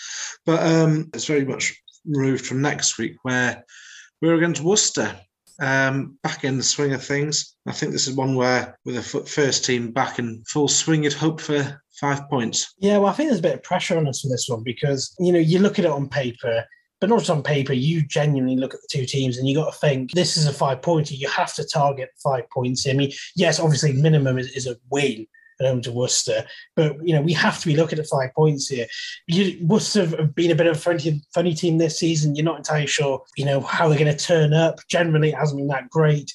but 0.46 0.62
um, 0.64 1.10
it's 1.14 1.26
very 1.26 1.46
much 1.46 1.74
removed 2.06 2.46
from 2.46 2.62
next 2.62 2.98
week 2.98 3.16
where 3.24 3.64
we're 4.22 4.36
against 4.36 4.62
Worcester 4.62 5.16
um, 5.60 6.18
back 6.24 6.44
in 6.44 6.58
the 6.58 6.64
swing 6.64 6.94
of 6.94 7.04
things. 7.04 7.56
I 7.68 7.72
think 7.72 7.92
this 7.92 8.08
is 8.08 8.16
one 8.16 8.36
where, 8.36 8.78
with 8.86 8.98
a 8.98 9.02
first 9.02 9.66
team 9.66 9.92
back 9.92 10.20
in 10.20 10.44
full 10.48 10.68
swing, 10.68 11.04
you'd 11.04 11.14
hope 11.14 11.40
for 11.40 11.82
five 12.00 12.28
points. 12.30 12.74
Yeah, 12.80 12.98
well, 12.98 13.08
I 13.08 13.14
think 13.14 13.30
there's 13.30 13.40
a 13.40 13.44
bit 13.44 13.56
of 13.56 13.64
pressure 13.64 13.98
on 13.98 14.08
us 14.08 14.22
for 14.22 14.28
this 14.28 14.48
one 14.48 14.64
because 14.64 15.16
you 15.20 15.32
know 15.32 15.40
you 15.40 15.60
look 15.60 15.80
at 15.80 15.86
it 15.86 15.92
on 15.92 16.10
paper, 16.10 16.66
but 17.00 17.10
not 17.10 17.20
just 17.20 17.30
on 17.30 17.44
paper. 17.44 17.74
You 17.74 18.06
genuinely 18.06 18.58
look 18.58 18.74
at 18.74 18.82
the 18.82 18.88
two 18.90 19.06
teams 19.06 19.38
and 19.38 19.48
you 19.48 19.56
got 19.56 19.72
to 19.72 19.80
think 19.80 20.12
this 20.12 20.38
is 20.38 20.48
a 20.48 20.54
five 20.54 20.82
pointer. 20.82 21.16
You 21.16 21.30
have 21.30 21.54
to 21.56 21.66
target 21.66 22.10
five 22.22 22.50
points. 22.50 22.88
I 22.88 22.94
mean, 22.94 23.12
yes, 23.36 23.60
obviously 23.60 23.94
minimum 23.94 24.38
is, 24.38 24.52
is 24.52 24.68
a 24.68 24.76
win, 24.90 25.28
at 25.60 25.68
home 25.68 25.82
to 25.82 25.92
Worcester. 25.92 26.46
But 26.76 26.96
you 27.06 27.14
know, 27.14 27.22
we 27.22 27.34
have 27.34 27.60
to 27.60 27.68
be 27.68 27.76
looking 27.76 28.00
at 28.00 28.08
five 28.08 28.34
points 28.34 28.68
here. 28.68 28.88
You, 29.28 29.66
Worcester 29.66 30.06
have 30.06 30.36
been 30.36 30.52
a 30.52 30.56
bit 30.56 30.68
of 30.68 30.78
a 30.78 30.80
funny, 30.80 31.22
funny 31.34 31.54
team 31.54 31.78
this 31.78 32.00
season. 32.00 32.36
You're 32.36 32.46
not 32.46 32.58
entirely 32.58 32.88
sure, 32.88 33.22
you 33.38 33.46
know, 33.46 33.62
how 33.62 33.88
they're 33.88 34.00
going 34.00 34.16
to 34.16 34.26
turn 34.26 34.54
up. 34.54 34.80
Generally, 34.90 35.30
it 35.30 35.38
hasn't 35.38 35.60
been 35.60 35.68
that 35.68 35.90
great. 35.90 36.32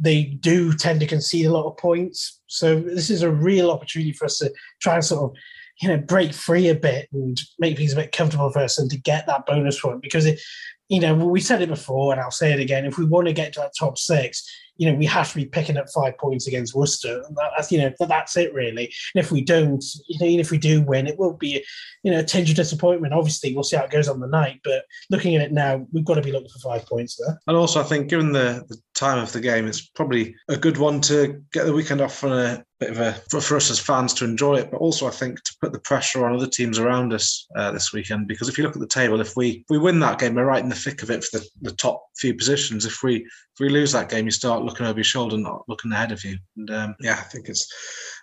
They 0.00 0.24
do 0.24 0.72
tend 0.72 1.00
to 1.00 1.06
concede 1.06 1.46
a 1.46 1.52
lot 1.52 1.66
of 1.66 1.76
points. 1.76 2.40
So 2.46 2.80
this 2.80 3.10
is 3.10 3.22
a 3.22 3.30
real 3.30 3.70
opportunity 3.70 4.12
for 4.12 4.26
us 4.26 4.38
to 4.38 4.52
try 4.80 4.94
and 4.94 5.04
sort 5.04 5.30
of 5.30 5.36
you 5.80 5.88
know 5.88 5.96
break 5.96 6.32
free 6.32 6.68
a 6.68 6.74
bit 6.74 7.08
and 7.12 7.40
make 7.58 7.76
things 7.76 7.92
a 7.92 7.96
bit 7.96 8.12
comfortable 8.12 8.50
for 8.50 8.60
us 8.60 8.78
and 8.78 8.90
to 8.90 8.98
get 8.98 9.26
that 9.26 9.46
bonus 9.46 9.80
point 9.80 10.02
because 10.02 10.26
it 10.26 10.40
you 10.88 11.00
know 11.00 11.14
we 11.14 11.40
said 11.40 11.62
it 11.62 11.68
before 11.68 12.12
and 12.12 12.20
i'll 12.20 12.30
say 12.30 12.52
it 12.52 12.60
again 12.60 12.84
if 12.84 12.98
we 12.98 13.04
want 13.04 13.26
to 13.26 13.32
get 13.32 13.52
to 13.52 13.60
that 13.60 13.72
top 13.78 13.96
six 13.96 14.44
you 14.78 14.90
know, 14.90 14.96
we 14.96 15.04
have 15.06 15.28
to 15.30 15.36
be 15.36 15.44
picking 15.44 15.76
up 15.76 15.86
five 15.94 16.16
points 16.18 16.46
against 16.46 16.74
Worcester. 16.74 17.22
That's, 17.56 17.70
you 17.70 17.78
know, 17.78 17.92
that's 17.98 18.36
it 18.36 18.54
really. 18.54 18.84
And 19.14 19.24
if 19.24 19.30
we 19.30 19.42
don't, 19.42 19.84
you 20.06 20.18
know, 20.18 20.26
even 20.26 20.40
if 20.40 20.50
we 20.50 20.58
do 20.58 20.82
win, 20.82 21.06
it 21.06 21.18
will 21.18 21.34
be, 21.34 21.64
you 22.04 22.12
know, 22.12 22.20
a 22.20 22.24
tinge 22.24 22.48
of 22.50 22.56
disappointment. 22.56 23.12
Obviously, 23.12 23.54
we'll 23.54 23.64
see 23.64 23.76
how 23.76 23.84
it 23.84 23.90
goes 23.90 24.08
on 24.08 24.20
the 24.20 24.28
night. 24.28 24.60
But 24.64 24.84
looking 25.10 25.34
at 25.34 25.42
it 25.42 25.52
now, 25.52 25.86
we've 25.92 26.04
got 26.04 26.14
to 26.14 26.22
be 26.22 26.32
looking 26.32 26.48
for 26.48 26.70
five 26.70 26.86
points 26.86 27.16
there. 27.16 27.38
And 27.48 27.56
also, 27.56 27.80
I 27.80 27.84
think 27.84 28.08
given 28.08 28.32
the, 28.32 28.64
the 28.68 28.80
time 28.94 29.18
of 29.18 29.32
the 29.32 29.40
game, 29.40 29.66
it's 29.66 29.88
probably 29.88 30.34
a 30.48 30.56
good 30.56 30.78
one 30.78 31.00
to 31.02 31.42
get 31.52 31.66
the 31.66 31.72
weekend 31.72 32.00
off 32.00 32.22
on 32.22 32.32
a 32.32 32.64
bit 32.78 32.90
of 32.90 33.00
a 33.00 33.12
for, 33.28 33.40
for 33.40 33.56
us 33.56 33.70
as 33.70 33.80
fans 33.80 34.14
to 34.14 34.24
enjoy 34.24 34.56
it, 34.56 34.70
but 34.70 34.78
also 34.78 35.06
I 35.06 35.10
think 35.10 35.42
to 35.42 35.56
put 35.60 35.72
the 35.72 35.80
pressure 35.80 36.24
on 36.24 36.34
other 36.34 36.46
teams 36.46 36.78
around 36.78 37.12
us 37.12 37.46
uh, 37.56 37.72
this 37.72 37.92
weekend. 37.92 38.28
Because 38.28 38.48
if 38.48 38.56
you 38.56 38.64
look 38.64 38.76
at 38.76 38.80
the 38.80 38.86
table, 38.86 39.20
if 39.20 39.36
we 39.36 39.48
if 39.48 39.70
we 39.70 39.78
win 39.78 39.98
that 40.00 40.18
game, 40.18 40.34
we're 40.34 40.44
right 40.44 40.62
in 40.62 40.68
the 40.68 40.74
thick 40.74 41.02
of 41.02 41.10
it 41.10 41.24
for 41.24 41.38
the, 41.38 41.48
the 41.62 41.72
top 41.72 42.04
few 42.16 42.34
positions. 42.34 42.86
If 42.86 43.02
we 43.02 43.16
if 43.16 43.60
we 43.60 43.68
lose 43.68 43.92
that 43.92 44.08
game, 44.08 44.26
you 44.26 44.30
start 44.30 44.64
looking 44.68 44.86
over 44.86 44.98
your 44.98 45.04
shoulder, 45.04 45.36
not 45.36 45.64
looking 45.68 45.92
ahead 45.92 46.12
of 46.12 46.24
you. 46.24 46.38
And 46.56 46.70
um, 46.70 46.96
yeah, 47.00 47.14
I 47.14 47.22
think 47.22 47.48
it's 47.48 47.72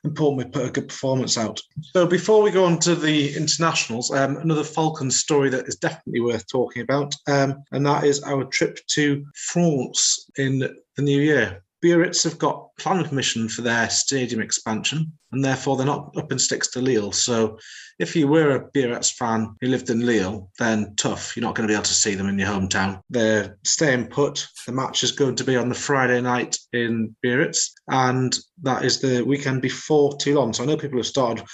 important 0.03 0.37
we 0.37 0.51
put 0.51 0.67
a 0.67 0.71
good 0.71 0.87
performance 0.87 1.37
out. 1.37 1.59
So 1.93 2.05
before 2.05 2.41
we 2.41 2.51
go 2.51 2.65
on 2.65 2.79
to 2.79 2.95
the 2.95 3.35
internationals, 3.35 4.11
um, 4.11 4.37
another 4.37 4.63
Falcons 4.63 5.19
story 5.19 5.49
that 5.49 5.67
is 5.67 5.75
definitely 5.75 6.21
worth 6.21 6.47
talking 6.47 6.81
about, 6.83 7.13
um, 7.27 7.63
and 7.71 7.85
that 7.85 8.03
is 8.03 8.23
our 8.23 8.45
trip 8.45 8.79
to 8.91 9.25
France 9.35 10.29
in 10.37 10.59
the 10.59 11.01
new 11.01 11.21
year. 11.21 11.64
Biarritz 11.85 12.23
have 12.23 12.39
got 12.39 12.75
planning 12.79 13.05
permission 13.05 13.47
for 13.47 13.61
their 13.61 13.91
stadium 13.91 14.41
expansion, 14.41 15.13
and 15.31 15.45
therefore 15.45 15.77
they're 15.77 15.85
not 15.85 16.17
up 16.17 16.31
in 16.31 16.39
sticks 16.39 16.69
to 16.69 16.81
Lille. 16.81 17.11
So, 17.11 17.59
if 17.99 18.15
you 18.15 18.27
were 18.27 18.55
a 18.55 18.71
Biarritz 18.71 19.11
fan 19.11 19.55
who 19.61 19.67
lived 19.67 19.91
in 19.91 20.03
Lille, 20.03 20.49
then 20.57 20.95
tough. 20.95 21.37
You're 21.37 21.45
not 21.45 21.53
going 21.53 21.67
to 21.67 21.71
be 21.71 21.75
able 21.75 21.83
to 21.83 21.93
see 21.93 22.15
them 22.15 22.27
in 22.27 22.39
your 22.39 22.47
hometown. 22.47 23.01
They're 23.11 23.59
staying 23.63 24.07
put. 24.07 24.47
The 24.65 24.71
match 24.71 25.03
is 25.03 25.11
going 25.11 25.35
to 25.35 25.43
be 25.43 25.57
on 25.57 25.69
the 25.69 25.75
Friday 25.75 26.19
night 26.21 26.57
in 26.73 27.15
Biarritz, 27.23 27.71
and 27.87 28.35
that 28.63 28.83
is 28.83 28.99
the 28.99 29.21
weekend 29.21 29.61
before 29.61 30.17
Toulon. 30.17 30.53
So, 30.53 30.63
I 30.63 30.65
know 30.65 30.77
people 30.77 30.97
have 30.97 31.05
started 31.05 31.45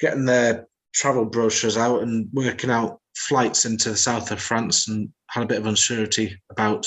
getting 0.00 0.26
their 0.26 0.66
travel 0.94 1.24
brochures 1.24 1.78
out 1.78 2.02
and 2.02 2.28
working 2.34 2.70
out 2.70 3.00
flights 3.16 3.64
into 3.64 3.88
the 3.88 3.96
south 3.96 4.30
of 4.32 4.40
France 4.42 4.86
and 4.86 5.08
had 5.28 5.44
a 5.44 5.46
bit 5.46 5.58
of 5.58 5.66
uncertainty 5.66 6.38
about 6.50 6.86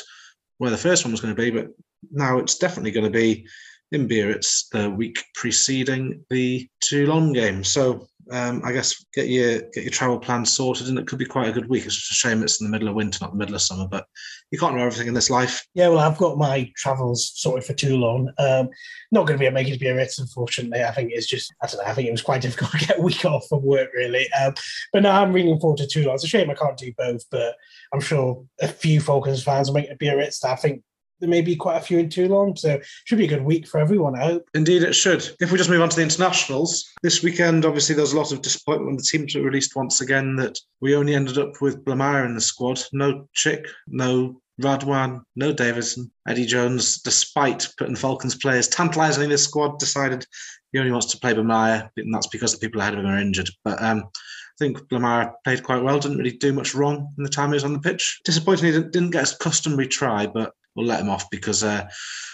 where 0.59 0.69
the 0.69 0.77
first 0.77 1.03
one 1.03 1.11
was 1.11 1.19
going 1.19 1.35
to 1.35 1.41
be, 1.41 1.49
but 1.49 1.71
now 2.11 2.37
it's 2.37 2.57
definitely 2.57 2.91
going 2.91 3.11
to 3.11 3.17
be 3.17 3.45
in 3.91 4.07
beer. 4.07 4.31
It's 4.31 4.67
the 4.69 4.89
week 4.89 5.23
preceding 5.35 6.23
the 6.29 6.67
Toulon 6.81 7.33
game. 7.33 7.63
So 7.63 8.07
um, 8.31 8.61
I 8.63 8.71
guess 8.71 9.03
get 9.13 9.27
your 9.27 9.61
get 9.73 9.83
your 9.83 9.91
travel 9.91 10.19
plans 10.19 10.53
sorted, 10.53 10.87
and 10.87 10.97
it 10.97 11.07
could 11.07 11.19
be 11.19 11.25
quite 11.25 11.49
a 11.49 11.51
good 11.51 11.67
week. 11.67 11.85
It's 11.85 11.95
just 11.95 12.11
a 12.11 12.13
shame 12.13 12.43
it's 12.43 12.61
in 12.61 12.67
the 12.67 12.71
middle 12.71 12.87
of 12.87 12.95
winter, 12.95 13.19
not 13.21 13.31
the 13.31 13.37
middle 13.37 13.55
of 13.55 13.61
summer. 13.61 13.87
But 13.87 14.05
you 14.51 14.59
can't 14.59 14.75
know 14.75 14.85
everything 14.85 15.07
in 15.07 15.13
this 15.13 15.29
life. 15.29 15.65
Yeah, 15.73 15.89
well, 15.89 15.99
I've 15.99 16.17
got 16.17 16.37
my 16.37 16.71
travels 16.77 17.31
sorted 17.35 17.65
for 17.65 17.73
Toulon. 17.73 18.31
Um, 18.37 18.69
not 19.11 19.27
going 19.27 19.37
to 19.37 19.39
be 19.39 19.45
able 19.45 19.57
to 19.57 19.63
make 19.63 19.67
it 19.67 19.77
to 19.77 19.85
Biarritz, 19.85 20.19
unfortunately. 20.19 20.83
I 20.83 20.91
think 20.91 21.11
it's 21.13 21.27
just 21.27 21.53
I 21.61 21.67
don't 21.67 21.83
know. 21.83 21.91
I 21.91 21.93
think 21.93 22.07
it 22.07 22.11
was 22.11 22.21
quite 22.21 22.41
difficult 22.43 22.71
to 22.71 22.87
get 22.87 22.99
a 22.99 23.01
week 23.01 23.25
off 23.25 23.45
from 23.49 23.63
work, 23.63 23.89
really. 23.93 24.31
Um, 24.33 24.53
but 24.93 25.03
no, 25.03 25.11
I'm 25.11 25.33
really 25.33 25.47
looking 25.47 25.61
forward 25.61 25.77
to 25.77 25.87
Toulon. 25.87 26.15
It's 26.15 26.23
a 26.23 26.27
shame 26.27 26.49
I 26.49 26.55
can't 26.55 26.77
do 26.77 26.93
both, 26.97 27.23
but 27.31 27.55
I'm 27.93 28.01
sure 28.01 28.45
a 28.61 28.67
few 28.67 29.01
Falcons 29.01 29.43
fans 29.43 29.67
will 29.67 29.75
make 29.75 29.89
it 29.89 29.99
Biarritz. 29.99 30.45
I 30.45 30.55
think 30.55 30.83
there 31.21 31.29
may 31.29 31.41
be 31.41 31.55
quite 31.55 31.77
a 31.77 31.81
few 31.81 31.99
in 31.99 32.09
Toulon. 32.09 32.57
So 32.57 32.71
it 32.73 32.85
should 33.05 33.17
be 33.17 33.25
a 33.25 33.29
good 33.29 33.45
week 33.45 33.67
for 33.67 33.79
everyone, 33.79 34.19
I 34.19 34.25
hope. 34.25 34.49
Indeed, 34.53 34.83
it 34.83 34.93
should. 34.93 35.29
If 35.39 35.51
we 35.51 35.57
just 35.57 35.69
move 35.69 35.81
on 35.81 35.89
to 35.89 35.95
the 35.95 36.03
internationals, 36.03 36.91
this 37.01 37.23
weekend, 37.23 37.65
obviously, 37.65 37.95
there's 37.95 38.13
a 38.13 38.17
lot 38.17 38.31
of 38.31 38.41
disappointment 38.41 38.87
when 38.87 38.97
the 38.97 39.03
teams 39.03 39.35
were 39.35 39.41
released 39.41 39.75
once 39.75 40.01
again 40.01 40.35
that 40.37 40.59
we 40.81 40.95
only 40.95 41.15
ended 41.15 41.37
up 41.37 41.61
with 41.61 41.85
Blamire 41.85 42.25
in 42.25 42.35
the 42.35 42.41
squad. 42.41 42.81
No 42.91 43.29
Chick, 43.33 43.67
no 43.87 44.41
Radwan, 44.61 45.21
no 45.35 45.53
Davison. 45.53 46.11
Eddie 46.27 46.45
Jones, 46.45 46.99
despite 47.01 47.69
putting 47.77 47.95
Falcons 47.95 48.35
players 48.35 48.67
tantalisingly 48.67 49.25
in 49.25 49.31
his 49.31 49.43
squad, 49.43 49.79
decided 49.79 50.25
he 50.71 50.79
only 50.79 50.91
wants 50.91 51.07
to 51.07 51.17
play 51.17 51.33
Blamire, 51.33 51.89
and 51.97 52.13
that's 52.13 52.27
because 52.27 52.53
the 52.53 52.59
people 52.59 52.81
ahead 52.81 52.93
of 52.93 52.99
him 52.99 53.07
are 53.07 53.19
injured. 53.19 53.49
But 53.63 53.81
um, 53.81 54.03
I 54.05 54.57
think 54.57 54.79
Blamire 54.89 55.33
played 55.43 55.63
quite 55.63 55.83
well, 55.83 55.99
didn't 55.99 56.17
really 56.17 56.37
do 56.37 56.53
much 56.53 56.75
wrong 56.75 57.13
in 57.17 57.23
the 57.23 57.29
time 57.29 57.49
he 57.49 57.55
was 57.55 57.63
on 57.63 57.73
the 57.73 57.79
pitch. 57.79 58.21
Disappointingly, 58.23 58.71
didn't, 58.71 58.93
didn't 58.93 59.11
get 59.11 59.21
his 59.21 59.35
customary 59.35 59.87
try, 59.87 60.27
but 60.27 60.53
we'll 60.75 60.85
let 60.85 61.01
him 61.01 61.09
off 61.09 61.29
because 61.29 61.63
uh, 61.63 61.87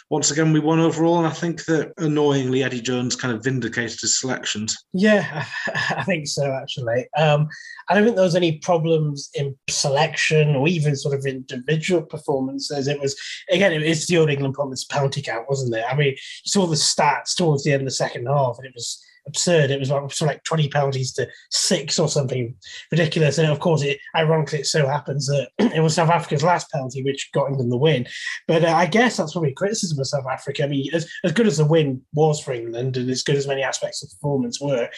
once 0.09 0.31
again 0.31 0.53
we 0.53 0.59
won 0.59 0.79
overall, 0.79 1.17
and 1.17 1.27
I 1.27 1.31
think 1.31 1.65
that 1.65 1.91
annoyingly 1.97 2.63
Eddie 2.63 2.81
Jones 2.81 3.15
kind 3.15 3.33
of 3.33 3.43
vindicated 3.43 3.99
his 3.99 4.19
selections. 4.19 4.75
Yeah, 4.93 5.45
I 5.67 6.03
think 6.03 6.27
so 6.27 6.51
actually. 6.51 7.07
Um, 7.17 7.49
I 7.89 7.93
don't 7.93 8.03
think 8.03 8.15
there 8.15 8.23
was 8.23 8.35
any 8.35 8.59
problems 8.59 9.29
in 9.33 9.55
selection 9.69 10.55
or 10.55 10.67
even 10.67 10.95
sort 10.95 11.17
of 11.17 11.25
individual 11.25 12.01
performances. 12.01 12.87
It 12.87 13.01
was 13.01 13.19
again, 13.51 13.73
it 13.73 13.87
was 13.87 14.07
the 14.07 14.17
old 14.17 14.29
England 14.29 14.53
promise 14.53 14.85
penalty 14.85 15.21
count, 15.21 15.49
wasn't 15.49 15.75
it? 15.75 15.83
I 15.89 15.95
mean, 15.95 16.11
you 16.11 16.15
saw 16.45 16.65
the 16.67 16.75
stats 16.75 17.35
towards 17.35 17.63
the 17.63 17.73
end 17.73 17.81
of 17.81 17.87
the 17.87 17.91
second 17.91 18.27
half, 18.27 18.57
and 18.57 18.67
it 18.67 18.73
was 18.73 19.03
absurd. 19.27 19.71
It 19.71 19.79
was 19.79 19.89
like, 19.89 20.01
sort 20.11 20.29
of 20.29 20.35
like 20.35 20.43
20 20.43 20.69
penalties 20.69 21.13
to 21.13 21.27
six 21.51 21.99
or 21.99 22.07
something 22.07 22.55
ridiculous. 22.91 23.37
And 23.37 23.51
of 23.51 23.59
course, 23.59 23.83
it 23.83 23.99
ironically, 24.15 24.59
it 24.59 24.67
so 24.67 24.87
happens 24.87 25.27
that 25.27 25.49
it 25.59 25.81
was 25.81 25.95
South 25.95 26.09
Africa's 26.09 26.43
last 26.43 26.71
penalty 26.71 27.03
which 27.03 27.29
got 27.33 27.49
England 27.49 27.71
the 27.71 27.77
win. 27.77 28.07
But 28.47 28.63
uh, 28.63 28.73
I 28.73 28.85
guess 28.85 29.17
that's 29.17 29.33
probably 29.33 29.53
criticism 29.53 29.99
of 29.99 30.07
South 30.07 30.25
Africa. 30.31 30.63
I 30.63 30.67
mean, 30.67 30.89
as, 30.93 31.09
as 31.23 31.31
good 31.31 31.47
as 31.47 31.57
the 31.57 31.65
win 31.65 32.01
was 32.13 32.39
for 32.39 32.53
England 32.53 32.97
and 32.97 33.09
as 33.09 33.23
good 33.23 33.35
as 33.35 33.47
many 33.47 33.63
aspects 33.63 34.03
of 34.03 34.09
the 34.09 34.15
performance 34.15 34.61
were, 34.61 34.89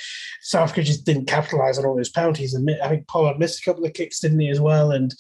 South 0.42 0.70
Africa 0.70 0.84
just 0.84 1.06
didn't 1.06 1.26
capitalise 1.26 1.78
on 1.78 1.86
all 1.86 1.96
those 1.96 2.10
penalties. 2.10 2.54
And 2.54 2.70
I 2.84 2.90
think 2.90 3.08
Pollard 3.08 3.40
missed 3.40 3.62
a 3.62 3.70
couple 3.70 3.86
of 3.86 3.94
kicks, 3.94 4.20
didn't 4.20 4.40
he, 4.40 4.50
as 4.50 4.60
well? 4.60 4.92
And 4.92 5.14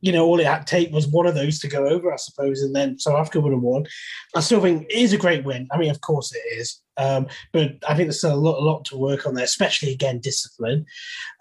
you 0.00 0.12
know, 0.12 0.24
all 0.24 0.40
it 0.40 0.46
had 0.46 0.66
take 0.66 0.92
was 0.92 1.06
one 1.06 1.26
of 1.26 1.34
those 1.34 1.58
to 1.60 1.68
go 1.68 1.86
over, 1.88 2.12
I 2.12 2.16
suppose, 2.16 2.62
and 2.62 2.74
then 2.74 2.98
South 2.98 3.16
Africa 3.16 3.40
would 3.40 3.52
have 3.52 3.62
won. 3.62 3.86
I 4.34 4.40
still 4.40 4.60
think 4.60 4.84
it 4.90 4.96
is 4.96 5.12
a 5.12 5.18
great 5.18 5.44
win. 5.44 5.66
I 5.72 5.78
mean, 5.78 5.90
of 5.90 6.00
course 6.00 6.34
it 6.34 6.58
is, 6.58 6.80
um, 6.96 7.26
but 7.52 7.72
I 7.88 7.94
think 7.94 8.06
there's 8.06 8.18
still 8.18 8.34
a 8.34 8.36
lot, 8.36 8.58
a 8.58 8.64
lot 8.64 8.84
to 8.86 8.96
work 8.96 9.26
on 9.26 9.34
there, 9.34 9.44
especially 9.44 9.92
again 9.92 10.20
discipline. 10.20 10.86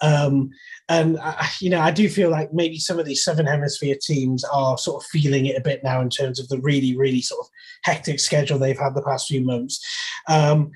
Um, 0.02 0.50
and 0.88 1.20
I, 1.20 1.48
you 1.60 1.70
know, 1.70 1.82
I 1.82 1.92
do 1.92 2.08
feel 2.10 2.30
like 2.30 2.54
maybe 2.54 2.78
some 2.78 3.00
of 3.00 3.06
these 3.06 3.24
Southern 3.24 3.48
Hemisphere 3.48 3.96
teams 4.02 4.44
are 4.46 4.78
sort 4.78 5.04
of 5.04 5.10
feeling 5.10 5.46
it 5.46 5.58
a 5.58 5.62
bit 5.62 5.84
now 5.84 6.02
in 6.02 6.10
terms 6.10 6.40
of 6.40 6.48
the 6.48 6.60
really, 6.60 6.96
really 6.96 7.22
sort 7.22 7.46
of 7.46 7.50
hectic 7.84 8.20
schedule 8.20 8.60
they've 8.60 8.78
had 8.78 8.96
the 8.96 9.02
past 9.02 9.28
few 9.28 9.42
months. 9.42 9.84
Um, 10.28 10.72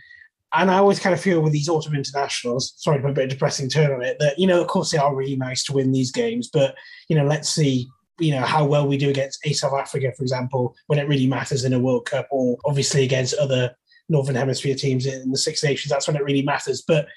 and 0.53 0.71
I 0.71 0.77
always 0.77 0.99
kind 0.99 1.13
of 1.13 1.21
feel 1.21 1.41
with 1.41 1.53
these 1.53 1.69
autumn 1.69 1.95
internationals, 1.95 2.73
sorry 2.77 2.97
to 2.97 3.01
put 3.03 3.11
a 3.11 3.13
bit 3.13 3.23
of 3.25 3.29
depressing 3.29 3.69
turn 3.69 3.91
on 3.91 4.03
it, 4.03 4.17
that, 4.19 4.39
you 4.39 4.47
know, 4.47 4.61
of 4.61 4.67
course 4.67 4.91
they 4.91 4.97
are 4.97 5.15
really 5.15 5.35
nice 5.35 5.63
to 5.65 5.73
win 5.73 5.91
these 5.91 6.11
games, 6.11 6.49
but, 6.51 6.75
you 7.07 7.15
know, 7.15 7.25
let's 7.25 7.49
see, 7.49 7.87
you 8.19 8.31
know, 8.31 8.41
how 8.41 8.65
well 8.65 8.87
we 8.87 8.97
do 8.97 9.09
against 9.09 9.39
a 9.45 9.53
South 9.53 9.73
Africa, 9.73 10.11
for 10.17 10.23
example, 10.23 10.75
when 10.87 10.99
it 10.99 11.07
really 11.07 11.27
matters 11.27 11.65
in 11.65 11.73
a 11.73 11.79
World 11.79 12.05
Cup 12.05 12.27
or 12.31 12.57
obviously 12.65 13.03
against 13.03 13.35
other 13.35 13.75
Northern 14.09 14.35
Hemisphere 14.35 14.75
teams 14.75 15.05
in 15.05 15.31
the 15.31 15.37
Six 15.37 15.63
Nations. 15.63 15.91
That's 15.91 16.07
when 16.07 16.17
it 16.17 16.23
really 16.23 16.41
matters. 16.41 16.83
But 16.85 17.07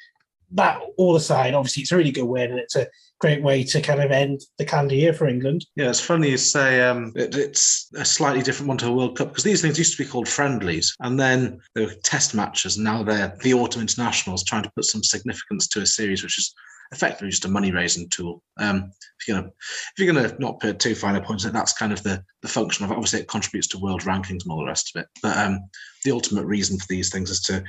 that 0.55 0.81
all 0.97 1.17
aside, 1.17 1.55
obviously 1.55 1.83
it's 1.83 1.93
a 1.93 1.97
really 1.97 2.11
good 2.11 2.25
win 2.25 2.51
and 2.51 2.59
it's 2.59 2.77
a 2.77 2.87
great 3.21 3.43
way 3.43 3.63
to 3.63 3.81
kind 3.81 4.03
of 4.03 4.11
end 4.11 4.41
the 4.59 4.65
calendar 4.65 4.95
year 4.95 5.13
for 5.13 5.29
England. 5.29 5.65
Yeah, 5.77 5.91
it's 5.91 6.01
funny 6.01 6.31
you 6.31 6.37
say 6.37 6.81
um, 6.83 7.13
it, 7.15 7.37
it's 7.37 7.89
a 7.95 8.05
slightly 8.05 8.43
different 8.43 8.69
one 8.69 8.79
to 8.79 8.89
a 8.89 8.93
World 8.93 9.17
Cup 9.17 9.29
because 9.29 9.45
these 9.45 9.63
things 9.63 9.79
used 9.79 9.97
to 9.97 10.03
be 10.03 10.09
called 10.09 10.29
friendlies 10.29 10.95
and 11.01 11.19
then 11.19 11.61
they 11.75 11.85
were 11.85 11.95
test 12.03 12.35
matches. 12.35 12.77
And 12.77 12.85
now 12.85 13.03
they're 13.03 13.37
the 13.43 13.55
autumn 13.55 13.83
internationals 13.83 14.45
trying 14.45 14.65
to 14.65 14.73
put 14.75 14.85
some 14.85 15.05
significance 15.05 15.69
to 15.69 15.81
a 15.81 15.87
series, 15.87 16.23
which 16.23 16.39
is 16.39 16.55
effectively 16.93 17.31
just 17.31 17.45
a 17.45 17.49
money 17.49 17.73
raising 17.73 18.09
tool. 18.09 18.43
Um, 18.59 18.93
if 19.21 19.27
you're 19.27 19.39
gonna 19.39 19.49
if 19.49 19.93
you're 19.99 20.13
gonna 20.13 20.37
not 20.39 20.61
put 20.61 20.79
too 20.79 20.95
fine 20.95 21.17
a 21.17 21.21
point, 21.21 21.43
that's 21.53 21.73
kind 21.73 21.93
of 21.93 22.03
the 22.03 22.23
the 22.43 22.49
function 22.49 22.85
of 22.85 22.91
it. 22.91 22.95
Obviously, 22.95 23.21
it 23.21 23.29
contributes 23.29 23.67
to 23.69 23.79
world 23.79 24.03
rankings 24.03 24.43
and 24.43 24.51
all 24.51 24.61
the 24.61 24.67
rest 24.67 24.95
of 24.95 25.03
it. 25.03 25.09
But 25.23 25.37
um, 25.37 25.61
the 26.05 26.13
ultimate 26.13 26.45
reason 26.45 26.79
for 26.79 26.87
these 26.89 27.11
things 27.11 27.31
is 27.31 27.41
to 27.43 27.65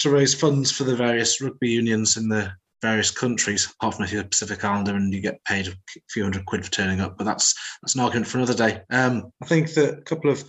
to 0.00 0.10
raise 0.10 0.34
funds 0.34 0.70
for 0.70 0.84
the 0.84 0.96
various 0.96 1.40
rugby 1.40 1.70
unions 1.70 2.16
in 2.16 2.28
the 2.28 2.52
various 2.82 3.10
countries, 3.10 3.72
apart 3.80 3.94
from 3.94 4.04
if 4.04 4.12
you're 4.12 4.24
Pacific 4.24 4.62
Islander 4.62 4.94
and 4.94 5.12
you 5.12 5.20
get 5.20 5.44
paid 5.44 5.68
a 5.68 5.72
few 6.10 6.22
hundred 6.22 6.44
quid 6.46 6.64
for 6.64 6.70
turning 6.70 7.00
up. 7.00 7.16
But 7.16 7.24
that's 7.24 7.54
that's 7.82 7.94
an 7.94 8.02
argument 8.02 8.28
for 8.28 8.38
another 8.38 8.54
day. 8.54 8.82
Um, 8.90 9.32
I 9.42 9.46
think 9.46 9.72
that 9.74 9.98
a 9.98 10.02
couple 10.02 10.30
of 10.30 10.44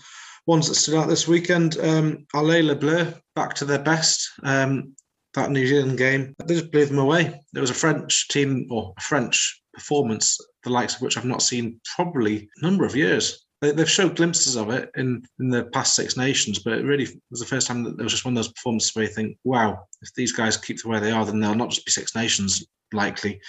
ones 0.46 0.68
that 0.68 0.76
stood 0.76 0.96
out 0.96 1.08
this 1.08 1.28
weekend, 1.28 1.78
um, 1.78 2.26
Le 2.34 2.76
Bleu 2.76 3.14
back 3.36 3.54
to 3.56 3.66
their 3.66 3.80
best. 3.80 4.30
Um, 4.44 4.96
that 5.38 5.52
New 5.52 5.68
Zealand 5.68 5.98
game, 5.98 6.36
they 6.46 6.56
just 6.56 6.72
blew 6.72 6.86
them 6.86 6.98
away. 6.98 7.40
It 7.56 7.60
was 7.60 7.70
a 7.70 7.76
French 7.76 8.28
team 8.30 8.68
or 8.72 8.94
a 8.98 9.02
French 9.02 9.62
performance, 9.74 10.38
the 10.64 10.72
likes 10.72 10.96
of 10.96 11.02
which 11.02 11.16
I've 11.16 11.26
not 11.26 11.44
seen 11.44 11.80
probably 11.96 12.50
a 12.58 12.66
number 12.66 12.86
of 12.86 12.96
years. 12.96 13.46
They, 13.62 13.74
have 13.74 13.90
showed 13.90 14.16
glimpses 14.16 14.56
of 14.56 14.70
it 14.72 14.90
in, 14.96 15.24
in 15.40 15.50
the 15.50 15.66
past 15.66 15.96
Six 15.96 16.18
Nations, 16.18 16.60
but 16.60 16.74
it 16.74 16.86
really 16.86 17.08
was 17.32 17.40
the 17.40 17.46
first 17.46 17.68
time 17.68 17.84
that 17.84 17.98
there 17.98 18.04
was 18.04 18.14
just 18.14 18.26
one 18.26 18.34
of 18.34 18.36
those 18.36 18.52
performances 18.52 18.96
where 18.96 19.06
you 19.06 19.12
think, 19.12 19.38
wow, 19.44 19.80
if 20.02 20.14
these 20.16 20.32
guys 20.32 20.58
keep 20.58 20.82
the 20.82 20.90
way 20.90 21.00
they 21.00 21.12
are, 21.12 21.26
then 21.26 21.40
they'll 21.40 21.56
not 21.56 21.70
just 21.70 21.86
be 21.86 21.92
Six 21.92 22.16
Nations 22.16 22.66
likely 22.94 23.40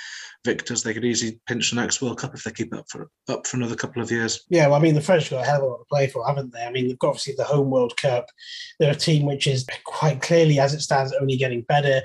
victors. 0.45 0.83
They 0.83 0.95
could 0.95 1.05
easily 1.05 1.41
pinch 1.47 1.71
the 1.71 1.77
next 1.77 2.01
World 2.03 2.19
Cup 2.19 2.35
if 2.35 2.45
they 2.45 2.51
keep 2.51 2.75
up 2.75 2.87
for 2.89 3.11
up 3.29 3.47
for 3.47 3.57
another 3.57 3.77
couple 3.77 4.03
of 4.03 4.11
years. 4.11 4.45
Yeah, 4.49 4.67
well, 4.67 4.77
I 4.77 4.83
mean, 4.83 4.95
the 4.95 5.01
French 5.01 5.31
got 5.31 5.45
a 5.45 5.47
hell 5.47 5.57
of 5.59 5.63
a 5.63 5.67
lot 5.67 5.79
to 5.79 5.85
play 5.91 6.07
for, 6.09 6.27
haven't 6.27 6.53
they? 6.53 6.65
I 6.65 6.71
mean, 6.71 6.89
they've 6.89 6.99
got 6.99 7.09
obviously 7.09 7.35
the 7.37 7.45
home 7.45 7.71
World 7.71 7.97
Cup. 7.97 8.27
They're 8.79 8.93
a 8.93 8.97
team 8.97 9.27
which 9.27 9.47
is 9.47 9.67
quite 9.85 10.23
clearly, 10.23 10.59
as 10.59 10.75
it 10.75 10.81
stands, 10.81 11.15
only 11.21 11.37
getting 11.37 11.63
better. 11.63 12.03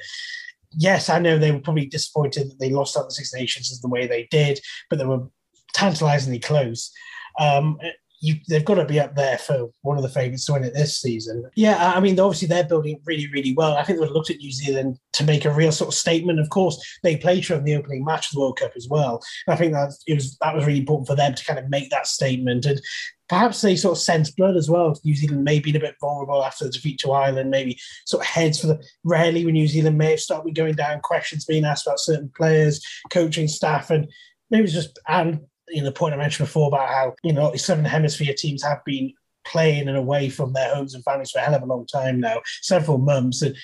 Yes, 0.71 1.09
I 1.09 1.19
know 1.19 1.37
they 1.37 1.51
were 1.51 1.59
probably 1.59 1.85
disappointed 1.85 2.49
that 2.49 2.59
they 2.59 2.71
lost 2.71 2.97
out 2.97 3.05
the 3.05 3.11
Six 3.11 3.33
Nations 3.33 3.71
as 3.71 3.81
the 3.81 3.89
way 3.89 4.07
they 4.07 4.27
did, 4.31 4.59
but 4.89 4.99
they 4.99 5.05
were 5.05 5.27
tantalisingly 5.73 6.39
close. 6.39 6.91
Um, 7.39 7.79
you, 8.23 8.35
they've 8.47 8.63
got 8.63 8.75
to 8.75 8.85
be 8.85 9.01
up 9.01 9.15
there 9.15 9.37
for 9.37 9.69
one 9.81 9.97
of 9.97 10.03
the 10.03 10.07
favourites 10.07 10.45
to 10.45 10.53
win 10.53 10.63
it 10.63 10.73
this 10.73 11.01
season. 11.01 11.43
Yeah, 11.55 11.91
I 11.93 11.99
mean, 11.99 12.17
obviously 12.17 12.47
they're 12.47 12.63
building 12.63 13.01
really, 13.03 13.27
really 13.27 13.53
well. 13.53 13.75
I 13.75 13.83
think 13.83 13.99
they 13.99 14.05
would 14.05 14.13
looked 14.13 14.29
at 14.29 14.37
New 14.37 14.51
Zealand 14.51 14.97
to 15.13 15.25
make 15.25 15.43
a 15.43 15.51
real 15.51 15.73
sort 15.73 15.89
of 15.89 15.93
statement. 15.93 16.39
Of 16.39 16.49
course, 16.49 16.81
they 17.03 17.17
played 17.17 17.45
from 17.45 17.65
the 17.65 17.75
opening 17.75 18.05
match 18.05 18.27
of 18.27 18.35
the 18.35 18.39
World 18.39 18.59
Cup 18.59 18.71
as 18.77 18.87
well. 18.89 19.21
I 19.49 19.57
think 19.57 19.73
that 19.73 19.91
it 20.07 20.13
was 20.13 20.37
that 20.37 20.55
was 20.55 20.65
really 20.65 20.79
important 20.79 21.07
for 21.07 21.17
them 21.17 21.35
to 21.35 21.45
kind 21.45 21.59
of 21.59 21.69
make 21.69 21.89
that 21.89 22.07
statement 22.07 22.65
and. 22.65 22.81
Perhaps 23.29 23.61
they 23.61 23.77
sort 23.77 23.97
of 23.97 24.03
sense 24.03 24.29
blood 24.29 24.57
as 24.57 24.69
well. 24.69 24.99
New 25.03 25.15
Zealand 25.15 25.43
may 25.43 25.57
be 25.57 25.75
a 25.75 25.79
bit 25.79 25.95
vulnerable 25.99 26.43
after 26.43 26.65
the 26.65 26.71
defeat 26.71 26.99
to 26.99 27.13
Ireland, 27.13 27.49
maybe 27.49 27.79
sort 28.05 28.21
of 28.21 28.27
heads 28.27 28.59
for 28.59 28.67
the 28.67 28.83
rarely 29.05 29.43
when 29.43 29.53
New 29.53 29.67
Zealand 29.67 29.97
may 29.97 30.11
have 30.11 30.19
started 30.19 30.53
going 30.53 30.75
down, 30.75 30.99
questions 30.99 31.45
being 31.45 31.65
asked 31.65 31.87
about 31.87 32.01
certain 32.01 32.31
players, 32.35 32.85
coaching 33.11 33.47
staff, 33.47 33.89
and 33.89 34.07
maybe 34.51 34.65
it's 34.65 34.73
just 34.73 34.99
and 35.07 35.39
you 35.69 35.81
know, 35.81 35.85
the 35.85 35.91
point 35.91 36.13
I 36.13 36.17
mentioned 36.17 36.47
before 36.47 36.67
about 36.67 36.89
how, 36.89 37.15
you 37.23 37.33
know, 37.33 37.55
Southern 37.55 37.85
Hemisphere 37.85 38.33
teams 38.37 38.63
have 38.63 38.83
been 38.85 39.13
playing 39.45 39.87
and 39.87 39.97
away 39.97 40.29
from 40.29 40.53
their 40.53 40.73
homes 40.73 40.93
and 40.93 41.03
families 41.03 41.31
for 41.31 41.39
a 41.39 41.41
hell 41.41 41.55
of 41.55 41.63
a 41.63 41.65
long 41.65 41.85
time 41.85 42.19
now, 42.19 42.41
several 42.61 42.97
months. 42.97 43.41
And 43.41 43.55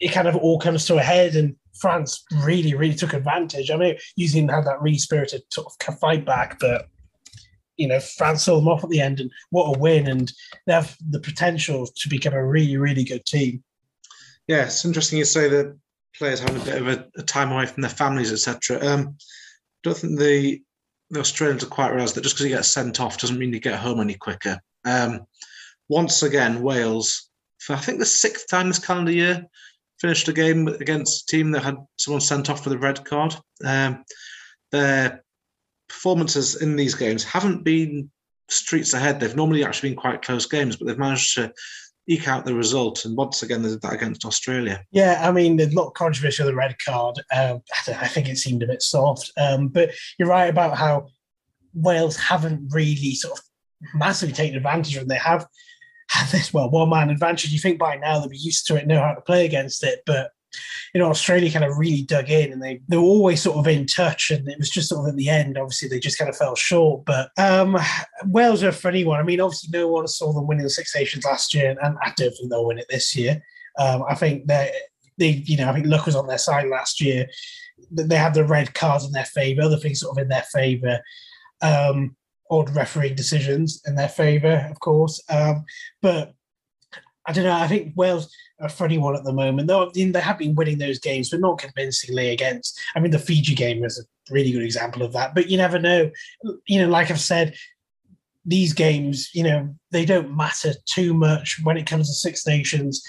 it 0.00 0.12
kind 0.12 0.28
of 0.28 0.36
all 0.36 0.58
comes 0.58 0.84
to 0.86 0.96
a 0.96 1.02
head 1.02 1.36
and 1.36 1.56
France 1.80 2.24
really, 2.44 2.74
really 2.74 2.94
took 2.94 3.12
advantage. 3.12 3.70
I 3.70 3.76
mean, 3.76 3.96
New 4.16 4.28
Zealand 4.28 4.50
had 4.50 4.66
that 4.66 4.82
really 4.82 4.98
spirited 4.98 5.42
sort 5.50 5.66
of 5.66 5.98
fight 5.98 6.24
back, 6.24 6.58
but 6.58 6.88
you 7.76 7.88
know, 7.88 8.00
France 8.00 8.44
sold 8.44 8.62
them 8.62 8.68
off 8.68 8.84
at 8.84 8.90
the 8.90 9.00
end, 9.00 9.18
and 9.18 9.30
what 9.50 9.74
a 9.74 9.78
win! 9.78 10.06
And 10.06 10.30
they 10.66 10.72
have 10.72 10.96
the 11.10 11.20
potential 11.20 11.86
to 11.86 12.08
become 12.08 12.34
a 12.34 12.46
really, 12.46 12.76
really 12.76 13.02
good 13.02 13.24
team. 13.24 13.64
Yeah, 14.46 14.64
it's 14.64 14.84
interesting 14.84 15.18
you 15.18 15.24
say 15.24 15.48
that 15.48 15.76
players 16.16 16.40
having 16.40 16.60
a 16.60 16.64
bit 16.64 16.82
of 16.82 16.88
a, 16.88 17.08
a 17.16 17.22
time 17.22 17.50
away 17.50 17.66
from 17.66 17.80
their 17.80 17.90
families, 17.90 18.32
etc. 18.32 18.86
Um, 18.86 19.16
I 19.18 19.24
don't 19.82 19.96
think 19.96 20.18
the 20.18 20.62
the 21.12 21.20
Australians 21.20 21.62
are 21.62 21.68
quite 21.68 21.92
realised 21.92 22.14
that 22.14 22.22
just 22.22 22.34
because 22.34 22.46
you 22.46 22.56
get 22.56 22.64
sent 22.64 22.98
off 22.98 23.18
doesn't 23.18 23.38
mean 23.38 23.52
you 23.52 23.60
get 23.60 23.78
home 23.78 24.00
any 24.00 24.14
quicker. 24.14 24.58
Um, 24.84 25.26
once 25.88 26.22
again, 26.22 26.62
Wales, 26.62 27.28
for 27.58 27.74
I 27.74 27.78
think 27.78 27.98
the 27.98 28.06
sixth 28.06 28.48
time 28.48 28.68
this 28.68 28.78
calendar 28.78 29.12
year, 29.12 29.46
finished 30.00 30.26
a 30.28 30.32
game 30.32 30.66
against 30.68 31.22
a 31.22 31.36
team 31.36 31.52
that 31.52 31.62
had 31.62 31.76
someone 31.98 32.20
sent 32.20 32.48
off 32.48 32.64
with 32.64 32.72
a 32.72 32.78
red 32.78 33.04
card. 33.04 33.36
Um, 33.62 34.04
their 34.72 35.22
performances 35.86 36.60
in 36.62 36.76
these 36.76 36.94
games 36.94 37.22
haven't 37.22 37.62
been 37.62 38.10
streets 38.48 38.94
ahead. 38.94 39.20
They've 39.20 39.36
normally 39.36 39.64
actually 39.64 39.90
been 39.90 39.98
quite 39.98 40.22
close 40.22 40.46
games, 40.46 40.76
but 40.76 40.86
they've 40.86 40.98
managed 40.98 41.34
to 41.34 41.52
eke 42.08 42.28
out 42.28 42.44
the 42.44 42.54
result. 42.54 43.04
And 43.04 43.16
once 43.16 43.42
again, 43.42 43.62
they 43.62 43.68
did 43.68 43.82
that 43.82 43.92
against 43.92 44.24
Australia. 44.24 44.84
Yeah, 44.90 45.20
I 45.22 45.30
mean, 45.32 45.60
a 45.60 45.66
lot 45.66 45.88
of 45.88 45.94
controversy 45.94 46.42
the 46.42 46.54
red 46.54 46.76
card. 46.84 47.20
Um, 47.34 47.62
I, 47.88 48.08
think 48.08 48.28
it 48.28 48.38
seemed 48.38 48.62
a 48.62 48.66
bit 48.66 48.82
soft. 48.82 49.30
Um, 49.36 49.68
but 49.68 49.90
you're 50.18 50.28
right 50.28 50.50
about 50.50 50.76
how 50.76 51.08
Wales 51.74 52.16
haven't 52.16 52.72
really 52.72 53.14
sort 53.14 53.38
of 53.38 53.44
massively 53.94 54.34
taken 54.34 54.56
advantage 54.56 54.96
of 54.96 55.02
it. 55.02 55.08
They 55.08 55.16
have 55.16 55.46
had 56.08 56.28
this, 56.28 56.52
well, 56.52 56.70
one 56.70 56.90
man 56.90 57.10
advantage. 57.10 57.50
You 57.50 57.58
think 57.58 57.78
by 57.78 57.96
now 57.96 58.18
they'll 58.18 58.28
be 58.28 58.36
used 58.36 58.66
to 58.66 58.76
it, 58.76 58.86
know 58.86 59.00
how 59.00 59.14
to 59.14 59.20
play 59.20 59.44
against 59.44 59.84
it. 59.84 60.02
But 60.04 60.30
you 60.94 61.00
know, 61.00 61.08
Australia 61.08 61.50
kind 61.50 61.64
of 61.64 61.78
really 61.78 62.02
dug 62.02 62.30
in 62.30 62.52
and 62.52 62.62
they, 62.62 62.80
they 62.88 62.96
were 62.96 63.02
always 63.02 63.40
sort 63.40 63.56
of 63.56 63.66
in 63.66 63.86
touch. 63.86 64.30
And 64.30 64.48
it 64.48 64.58
was 64.58 64.70
just 64.70 64.88
sort 64.88 65.06
of 65.06 65.12
at 65.12 65.16
the 65.16 65.28
end, 65.28 65.58
obviously, 65.58 65.88
they 65.88 65.98
just 65.98 66.18
kind 66.18 66.28
of 66.28 66.36
fell 66.36 66.54
short. 66.54 67.04
But 67.04 67.30
um, 67.38 67.76
Wales 68.26 68.62
are 68.62 68.68
a 68.68 68.72
funny 68.72 69.04
one. 69.04 69.20
I 69.20 69.22
mean, 69.22 69.40
obviously, 69.40 69.70
no 69.76 69.88
one 69.88 70.06
saw 70.06 70.32
them 70.32 70.46
winning 70.46 70.64
the 70.64 70.70
Six 70.70 70.94
Nations 70.94 71.24
last 71.24 71.54
year, 71.54 71.76
and 71.82 71.96
I 72.02 72.12
don't 72.16 72.30
think 72.30 72.50
they'll 72.50 72.66
win 72.66 72.78
it 72.78 72.86
this 72.90 73.16
year. 73.16 73.42
Um, 73.78 74.04
I 74.08 74.14
think 74.14 74.46
they, 74.46 74.70
they, 75.18 75.42
you 75.46 75.56
know, 75.56 75.68
I 75.68 75.72
think 75.72 75.86
luck 75.86 76.06
was 76.06 76.16
on 76.16 76.26
their 76.26 76.38
side 76.38 76.68
last 76.68 77.00
year. 77.00 77.26
They 77.90 78.16
had 78.16 78.34
the 78.34 78.44
red 78.44 78.74
cards 78.74 79.04
in 79.04 79.12
their 79.12 79.24
favour, 79.24 79.62
other 79.62 79.78
things 79.78 80.00
sort 80.00 80.16
of 80.16 80.22
in 80.22 80.28
their 80.28 80.44
favour. 80.52 81.00
Um, 81.62 82.16
odd 82.50 82.74
refereeing 82.76 83.14
decisions 83.14 83.80
in 83.86 83.94
their 83.94 84.08
favour, 84.08 84.68
of 84.70 84.78
course. 84.80 85.22
Um, 85.30 85.64
but 86.02 86.34
I 87.26 87.32
don't 87.32 87.44
know. 87.44 87.52
I 87.52 87.66
think 87.66 87.94
Wales 87.96 88.34
a 88.62 88.68
funny 88.68 88.96
one 88.96 89.16
at 89.16 89.24
the 89.24 89.32
moment. 89.32 89.68
Though 89.68 89.90
they 89.94 90.20
have 90.20 90.38
been 90.38 90.54
winning 90.54 90.78
those 90.78 90.98
games, 90.98 91.28
but 91.28 91.40
not 91.40 91.58
convincingly 91.58 92.30
against. 92.30 92.80
I 92.94 93.00
mean, 93.00 93.10
the 93.10 93.18
Fiji 93.18 93.54
game 93.54 93.80
was 93.80 93.98
a 93.98 94.32
really 94.32 94.52
good 94.52 94.62
example 94.62 95.02
of 95.02 95.12
that. 95.12 95.34
But 95.34 95.50
you 95.50 95.58
never 95.58 95.78
know. 95.78 96.10
You 96.66 96.80
know, 96.80 96.88
like 96.88 97.10
I've 97.10 97.20
said, 97.20 97.54
these 98.44 98.72
games, 98.72 99.30
you 99.34 99.42
know, 99.42 99.74
they 99.90 100.04
don't 100.04 100.36
matter 100.36 100.72
too 100.86 101.12
much 101.12 101.60
when 101.62 101.76
it 101.76 101.86
comes 101.86 102.08
to 102.08 102.14
Six 102.14 102.46
Nations. 102.46 103.02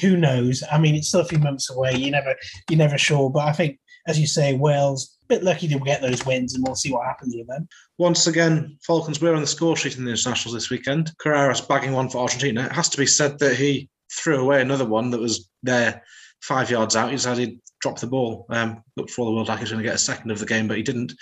Who 0.00 0.16
knows? 0.16 0.62
I 0.70 0.78
mean, 0.78 0.94
it's 0.94 1.08
still 1.08 1.20
a 1.20 1.24
few 1.24 1.38
months 1.38 1.70
away. 1.70 1.94
You 1.94 2.10
never, 2.10 2.34
you're 2.68 2.78
never 2.78 2.98
sure. 2.98 3.30
But 3.30 3.46
I 3.46 3.52
think, 3.52 3.78
as 4.06 4.18
you 4.18 4.26
say, 4.26 4.54
Wales 4.54 5.16
a 5.24 5.26
bit 5.28 5.42
lucky 5.42 5.66
to 5.68 5.78
get 5.80 6.02
those 6.02 6.24
wins, 6.26 6.54
and 6.54 6.64
we'll 6.64 6.76
see 6.76 6.92
what 6.92 7.06
happens 7.06 7.34
with 7.34 7.46
them. 7.48 7.66
Once 7.98 8.26
again, 8.26 8.76
Falcons 8.86 9.20
were 9.20 9.34
on 9.34 9.40
the 9.40 9.46
score 9.46 9.76
sheet 9.76 9.96
in 9.96 10.04
the 10.04 10.10
internationals 10.10 10.54
this 10.54 10.70
weekend. 10.70 11.10
Carreras 11.18 11.66
bagging 11.66 11.92
one 11.92 12.08
for 12.08 12.18
Argentina. 12.18 12.66
It 12.66 12.72
has 12.72 12.88
to 12.90 12.98
be 12.98 13.06
said 13.06 13.38
that 13.38 13.56
he 13.56 13.88
threw 14.10 14.40
away 14.40 14.60
another 14.60 14.84
one 14.84 15.10
that 15.10 15.20
was 15.20 15.48
there 15.62 16.02
five 16.40 16.70
yards 16.70 16.96
out. 16.96 17.10
He 17.10 17.16
decided 17.16 17.48
he'd 17.48 17.60
drop 17.80 17.98
the 17.98 18.06
ball. 18.06 18.46
Um, 18.50 18.82
looked 18.96 19.10
for 19.10 19.22
all 19.22 19.28
the 19.28 19.34
world 19.34 19.48
like 19.48 19.58
he 19.58 19.64
was 19.64 19.70
going 19.70 19.82
to 19.82 19.88
get 19.88 19.96
a 19.96 19.98
second 19.98 20.30
of 20.30 20.38
the 20.38 20.46
game, 20.46 20.68
but 20.68 20.76
he 20.76 20.82
didn't. 20.82 21.12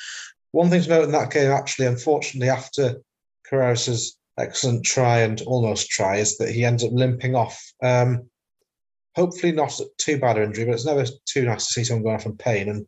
One 0.52 0.70
thing 0.70 0.82
to 0.82 0.88
note 0.88 1.04
in 1.04 1.12
that 1.12 1.32
game, 1.32 1.50
actually, 1.50 1.86
unfortunately, 1.86 2.48
after 2.48 3.00
Carreras's 3.48 4.16
excellent 4.38 4.84
try 4.84 5.20
and 5.20 5.40
almost 5.42 5.88
try, 5.88 6.16
is 6.16 6.38
that 6.38 6.50
he 6.50 6.64
ends 6.64 6.84
up 6.84 6.92
limping 6.92 7.34
off. 7.34 7.60
Um, 7.82 8.28
hopefully 9.16 9.52
not 9.52 9.78
too 9.98 10.18
bad 10.18 10.36
an 10.36 10.44
injury, 10.44 10.66
but 10.66 10.74
it's 10.74 10.86
never 10.86 11.04
too 11.26 11.44
nice 11.44 11.66
to 11.66 11.72
see 11.72 11.84
someone 11.84 12.04
going 12.04 12.16
off 12.16 12.26
in 12.26 12.36
pain. 12.36 12.68
And 12.68 12.86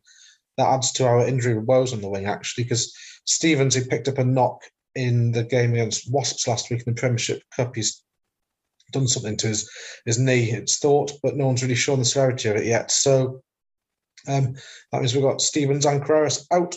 that 0.57 0.67
adds 0.67 0.91
to 0.93 1.05
our 1.05 1.27
injury 1.27 1.57
woes 1.57 1.93
on 1.93 2.01
the 2.01 2.09
wing, 2.09 2.25
actually, 2.25 2.65
because 2.65 2.95
Stevens, 3.25 3.75
who 3.75 3.85
picked 3.85 4.07
up 4.07 4.17
a 4.17 4.23
knock 4.23 4.61
in 4.95 5.31
the 5.31 5.43
game 5.43 5.73
against 5.73 6.11
Wasps 6.11 6.47
last 6.47 6.69
week 6.69 6.83
in 6.85 6.93
the 6.93 6.99
Premiership 6.99 7.43
Cup, 7.55 7.75
he's 7.75 8.03
done 8.91 9.07
something 9.07 9.37
to 9.37 9.47
his, 9.47 9.69
his 10.05 10.19
knee, 10.19 10.51
it's 10.51 10.79
thought, 10.79 11.11
but 11.23 11.35
no 11.35 11.47
one's 11.47 11.61
really 11.61 11.75
shown 11.75 11.99
the 11.99 12.05
severity 12.05 12.49
of 12.49 12.57
it 12.57 12.65
yet. 12.65 12.91
So 12.91 13.41
um, 14.27 14.55
that 14.91 14.99
means 14.99 15.13
we've 15.13 15.23
got 15.23 15.41
Stevens 15.41 15.85
and 15.85 16.01
Carreras 16.01 16.45
out 16.51 16.75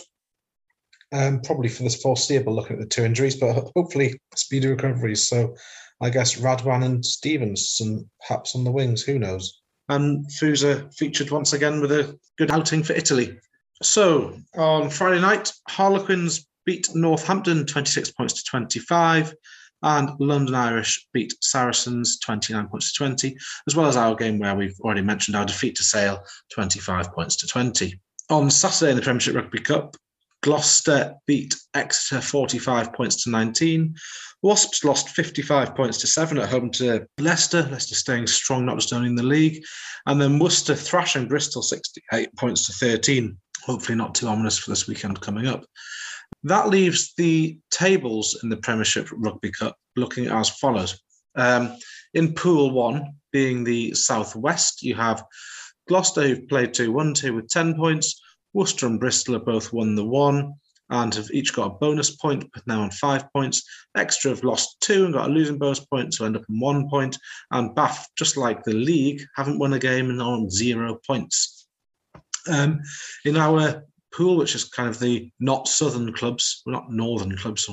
um, 1.13 1.41
probably 1.41 1.69
for 1.69 1.83
this 1.83 2.01
foreseeable, 2.01 2.55
looking 2.55 2.77
at 2.77 2.81
the 2.81 2.87
two 2.87 3.03
injuries, 3.03 3.35
but 3.35 3.69
hopefully 3.75 4.19
speedy 4.35 4.67
recoveries. 4.67 5.27
So 5.27 5.55
I 6.01 6.09
guess 6.09 6.39
Radwan 6.39 6.83
and 6.83 7.05
Stevens, 7.05 7.77
and 7.81 8.05
perhaps 8.25 8.55
on 8.55 8.63
the 8.63 8.71
wings, 8.71 9.03
who 9.03 9.19
knows? 9.19 9.61
And 9.89 10.25
Fusa 10.39 10.93
featured 10.95 11.31
once 11.31 11.53
again 11.53 11.81
with 11.81 11.91
a 11.91 12.17
good 12.37 12.51
outing 12.51 12.83
for 12.83 12.93
Italy. 12.93 13.37
So 13.83 14.37
on 14.55 14.89
Friday 14.89 15.19
night, 15.19 15.51
Harlequins 15.67 16.47
beat 16.65 16.87
Northampton 16.95 17.65
26 17.65 18.11
points 18.11 18.33
to 18.33 18.43
25, 18.49 19.33
and 19.83 20.11
London 20.19 20.55
Irish 20.55 21.07
beat 21.13 21.33
Saracens 21.41 22.19
29 22.19 22.67
points 22.67 22.91
to 22.91 22.97
20, 22.97 23.35
as 23.67 23.75
well 23.75 23.87
as 23.87 23.97
our 23.97 24.15
game 24.15 24.39
where 24.39 24.55
we've 24.55 24.79
already 24.81 25.01
mentioned 25.01 25.35
our 25.35 25.45
defeat 25.45 25.75
to 25.75 25.83
Sale 25.83 26.23
25 26.53 27.13
points 27.13 27.35
to 27.37 27.47
20. 27.47 27.99
On 28.29 28.49
Saturday 28.49 28.91
in 28.91 28.97
the 28.97 29.03
Premiership 29.03 29.35
Rugby 29.35 29.59
Cup, 29.59 29.95
Gloucester 30.41 31.15
beat 31.27 31.55
Exeter 31.73 32.21
45 32.21 32.93
points 32.93 33.23
to 33.23 33.29
19. 33.29 33.95
Wasps 34.41 34.83
lost 34.83 35.09
55 35.09 35.75
points 35.75 35.99
to 35.99 36.07
7 36.07 36.37
at 36.39 36.49
home 36.49 36.71
to 36.71 37.05
Leicester. 37.19 37.63
Leicester 37.71 37.93
staying 37.93 38.25
strong, 38.25 38.65
not 38.65 38.79
just 38.79 38.91
owning 38.91 39.15
the 39.15 39.23
league. 39.23 39.63
And 40.07 40.19
then 40.19 40.39
Worcester 40.39 40.73
thrashing 40.73 41.27
Bristol 41.27 41.61
68 41.61 42.35
points 42.35 42.65
to 42.65 42.73
13. 42.73 43.37
Hopefully, 43.63 43.95
not 43.95 44.15
too 44.15 44.27
ominous 44.27 44.57
for 44.57 44.71
this 44.71 44.87
weekend 44.87 45.21
coming 45.21 45.45
up. 45.45 45.63
That 46.43 46.69
leaves 46.69 47.13
the 47.17 47.59
tables 47.69 48.39
in 48.43 48.49
the 48.49 48.57
Premiership 48.57 49.07
Rugby 49.11 49.51
Cup 49.51 49.75
looking 49.95 50.27
as 50.27 50.49
follows. 50.49 50.99
Um, 51.35 51.77
in 52.13 52.33
Pool 52.33 52.71
1, 52.71 53.13
being 53.31 53.63
the 53.63 53.93
Southwest, 53.93 54.83
you 54.83 54.95
have 54.95 55.23
Gloucester, 55.87 56.21
who've 56.21 56.47
played 56.47 56.73
2 56.73 56.91
1 56.91 57.13
2 57.13 57.33
with 57.33 57.49
10 57.49 57.75
points. 57.75 58.21
Worcester 58.53 58.87
and 58.87 58.99
Bristol 58.99 59.35
have 59.35 59.45
both 59.45 59.71
won 59.71 59.95
the 59.95 60.03
one 60.05 60.53
and 60.89 61.15
have 61.15 61.31
each 61.31 61.53
got 61.53 61.67
a 61.67 61.77
bonus 61.77 62.15
point, 62.15 62.49
but 62.53 62.67
now 62.67 62.81
on 62.81 62.91
five 62.91 63.31
points. 63.31 63.63
Exeter 63.95 64.29
have 64.29 64.43
lost 64.43 64.75
two 64.81 65.05
and 65.05 65.13
got 65.13 65.29
a 65.29 65.33
losing 65.33 65.57
bonus 65.57 65.79
point, 65.79 66.13
so 66.13 66.25
end 66.25 66.35
up 66.35 66.43
on 66.49 66.59
one 66.59 66.89
point. 66.89 67.17
And 67.51 67.73
Bath, 67.73 68.07
just 68.17 68.35
like 68.35 68.63
the 68.63 68.73
league, 68.73 69.21
haven't 69.35 69.57
won 69.57 69.73
a 69.73 69.79
game 69.79 70.09
and 70.09 70.21
are 70.21 70.33
on 70.33 70.49
zero 70.49 70.99
points. 71.07 71.65
Um, 72.49 72.81
in 73.23 73.37
our 73.37 73.85
pool, 74.13 74.37
which 74.37 74.55
is 74.55 74.65
kind 74.65 74.89
of 74.89 74.99
the 74.99 75.31
not 75.39 75.67
southern 75.67 76.13
clubs, 76.13 76.61
not 76.65 76.91
northern 76.91 77.35
clubs, 77.37 77.69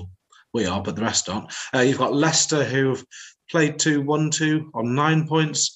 we 0.54 0.66
are, 0.66 0.83
but 0.83 0.97
the 0.97 1.02
rest 1.02 1.28
aren't. 1.28 1.52
Uh, 1.75 1.80
you've 1.80 1.99
got 1.99 2.14
Leicester, 2.14 2.64
who 2.64 2.88
have 2.90 3.04
played 3.50 3.78
2 3.78 4.02
1 4.02 4.30
2 4.30 4.71
on 4.75 4.95
nine 4.95 5.26
points. 5.26 5.75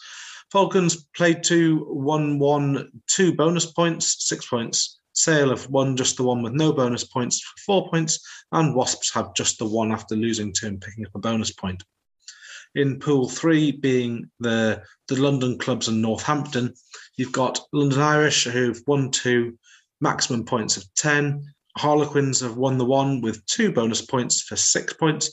Falcons 0.52 1.06
played 1.16 1.42
two, 1.42 1.86
won 1.88 2.38
one, 2.38 2.90
two 3.06 3.34
bonus 3.34 3.64
points, 3.64 4.28
six 4.28 4.46
points. 4.46 5.00
Sale 5.14 5.48
have 5.48 5.66
won 5.70 5.96
just 5.96 6.18
the 6.18 6.24
one 6.24 6.42
with 6.42 6.52
no 6.52 6.74
bonus 6.74 7.04
points 7.04 7.42
four 7.64 7.88
points, 7.88 8.20
and 8.52 8.74
Wasps 8.74 9.14
have 9.14 9.34
just 9.34 9.58
the 9.58 9.64
one 9.64 9.92
after 9.92 10.14
losing 10.14 10.52
two 10.52 10.66
and 10.66 10.80
picking 10.80 11.06
up 11.06 11.14
a 11.14 11.18
bonus 11.18 11.52
point. 11.52 11.82
In 12.74 12.98
Pool 12.98 13.30
Three, 13.30 13.72
being 13.72 14.30
the 14.40 14.82
the 15.08 15.16
London 15.16 15.56
clubs 15.56 15.88
and 15.88 16.02
Northampton, 16.02 16.74
you've 17.16 17.32
got 17.32 17.60
London 17.72 18.00
Irish 18.00 18.44
who've 18.44 18.82
won 18.86 19.10
two, 19.10 19.58
maximum 20.02 20.44
points 20.44 20.76
of 20.76 20.84
ten. 20.94 21.42
Harlequins 21.78 22.40
have 22.40 22.58
won 22.58 22.76
the 22.76 22.84
one 22.84 23.22
with 23.22 23.44
two 23.46 23.72
bonus 23.72 24.02
points 24.02 24.42
for 24.42 24.56
six 24.56 24.92
points. 24.92 25.30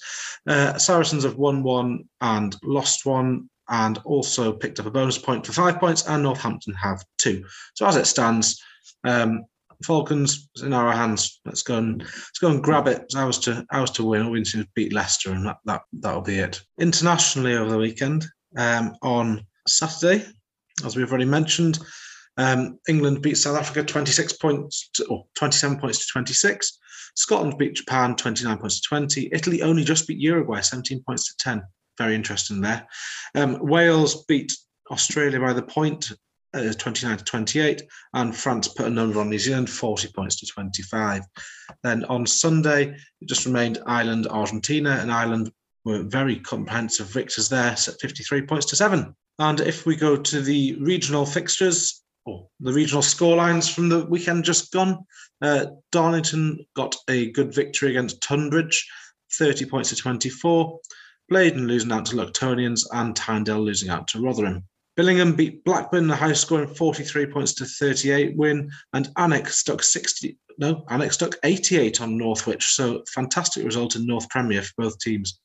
Uh, 0.48 0.78
Saracens 0.78 1.26
have 1.26 1.36
won 1.36 1.64
one 1.64 2.06
and 2.22 2.56
lost 2.64 3.06
one 3.06 3.50
and 3.68 4.00
also 4.06 4.54
picked 4.54 4.80
up 4.80 4.86
a 4.86 4.92
bonus 4.92 5.18
point 5.18 5.46
for 5.46 5.52
five 5.52 5.80
points, 5.80 6.08
and 6.08 6.24
Northampton 6.24 6.74
have 6.76 7.04
two. 7.18 7.44
So 7.74 7.86
as 7.86 7.98
it 7.98 8.08
stands, 8.08 8.64
um, 9.04 9.44
Falcons 9.84 10.50
in 10.62 10.74
our 10.74 10.92
hands. 10.92 11.40
Let's 11.46 11.62
go 11.62 11.78
and 11.78 12.02
let's 12.02 12.40
go 12.40 12.50
and 12.50 12.64
grab 12.64 12.88
it. 12.88 13.02
It's 13.04 13.16
ours 13.16 13.40
to 13.40 13.66
ours 13.72 13.92
to 13.92 14.04
win. 14.04 14.30
We 14.30 14.40
need 14.40 14.46
to 14.48 14.68
beat 14.76 14.94
Leicester, 14.94 15.32
and 15.32 15.46
that 15.46 15.58
that 15.66 15.82
that'll 15.94 16.22
be 16.22 16.40
it. 16.40 16.62
Internationally 16.80 17.56
over 17.56 17.72
the 17.72 17.78
weekend, 17.78 18.26
um, 18.58 18.96
on 19.02 19.46
Saturday, 19.68 20.26
as 20.84 20.96
we've 20.96 21.10
already 21.10 21.26
mentioned, 21.26 21.80
um, 22.40 22.80
England 22.88 23.22
beat 23.22 23.38
South 23.38 23.58
Africa 23.58 23.84
26 23.84 24.34
points 24.34 24.90
to, 24.94 25.06
or 25.06 25.26
27 25.36 25.80
points 25.80 26.00
to 26.00 26.06
26. 26.12 26.80
Scotland 27.16 27.58
beat 27.60 27.76
Japan 27.76 28.16
29 28.16 28.58
points 28.58 28.82
to 28.82 28.88
20. 28.88 29.30
Italy 29.32 29.62
only 29.62 29.84
just 29.84 30.08
beat 30.08 30.18
Uruguay 30.18 30.62
17 30.62 31.04
points 31.06 31.28
to 31.28 31.38
10 31.38 31.62
very 32.00 32.16
interesting 32.16 32.62
there. 32.62 32.88
Um, 33.36 33.60
Wales 33.62 34.26
beat 34.26 34.52
Australia 34.90 35.40
by 35.40 35.54
the 35.54 35.62
point, 35.62 36.12
uh, 36.56 36.74
29 36.74 37.18
to 37.18 37.24
28, 37.24 37.84
and 38.14 38.36
France 38.36 38.70
put 38.70 38.88
a 38.88 38.90
number 38.90 39.20
on 39.20 39.30
New 39.30 39.38
Zealand, 39.38 39.70
40 39.70 40.08
points 40.16 40.40
to 40.40 40.48
25. 40.48 41.22
Then 41.84 42.06
on 42.06 42.26
Sunday, 42.26 42.96
it 43.22 43.28
just 43.28 43.46
remained 43.46 43.80
Ireland, 43.86 44.28
Argentina, 44.28 44.98
and 45.02 45.12
Ireland 45.12 45.52
were 45.86 46.04
very 46.04 46.38
comprehensive 46.38 47.08
victors 47.08 47.50
there, 47.50 47.76
set 47.76 48.02
53 48.02 48.44
points 48.44 48.66
to 48.68 48.76
7. 48.76 49.14
And 49.38 49.60
if 49.60 49.86
we 49.86 49.96
go 49.96 50.18
to 50.18 50.42
the 50.42 50.76
regional 50.82 51.26
fixtures, 51.26 52.04
or 52.26 52.48
the 52.60 52.74
regional 52.74 53.02
scorelines 53.02 53.74
from 53.74 53.90
the 53.90 54.06
weekend 54.06 54.44
just 54.44 54.72
gone, 54.72 55.06
uh, 55.42 55.68
Darlington 55.92 56.66
got 56.76 56.96
a 57.10 57.32
good 57.32 57.54
victory 57.54 57.92
against 57.92 58.22
Tunbridge, 58.22 58.88
30 59.34 59.66
points 59.66 59.90
to 59.90 59.96
24. 59.96 60.80
Blaydon 61.32 61.68
losing 61.68 61.92
out 61.92 62.06
to 62.08 62.16
Luctonians 62.16 62.82
and 62.92 63.16
Tynedale 63.16 63.64
losing 63.64 63.90
out 63.90 64.08
to 64.10 64.22
Rotherham. 64.22 64.64
Billingham 64.98 65.38
beat 65.38 65.64
Blackburn, 65.64 66.10
a 66.12 66.16
high 66.16 66.34
scoring 66.34 66.68
43 66.68 67.28
points 67.28 67.54
to 67.54 67.66
38 67.66 68.36
win, 68.36 68.70
and 68.94 69.08
Alnwick 69.18 69.48
stuck 69.48 69.82
60. 69.82 70.38
No, 70.58 70.84
Alnwick 70.90 71.14
stuck 71.14 71.36
88 71.44 72.02
on 72.02 72.18
Northwich. 72.18 72.66
So 72.66 73.04
fantastic 73.14 73.64
result 73.64 73.96
in 73.96 74.06
North 74.06 74.28
Premier 74.30 74.62
for 74.62 74.74
both 74.78 75.00
teams. 75.00 75.40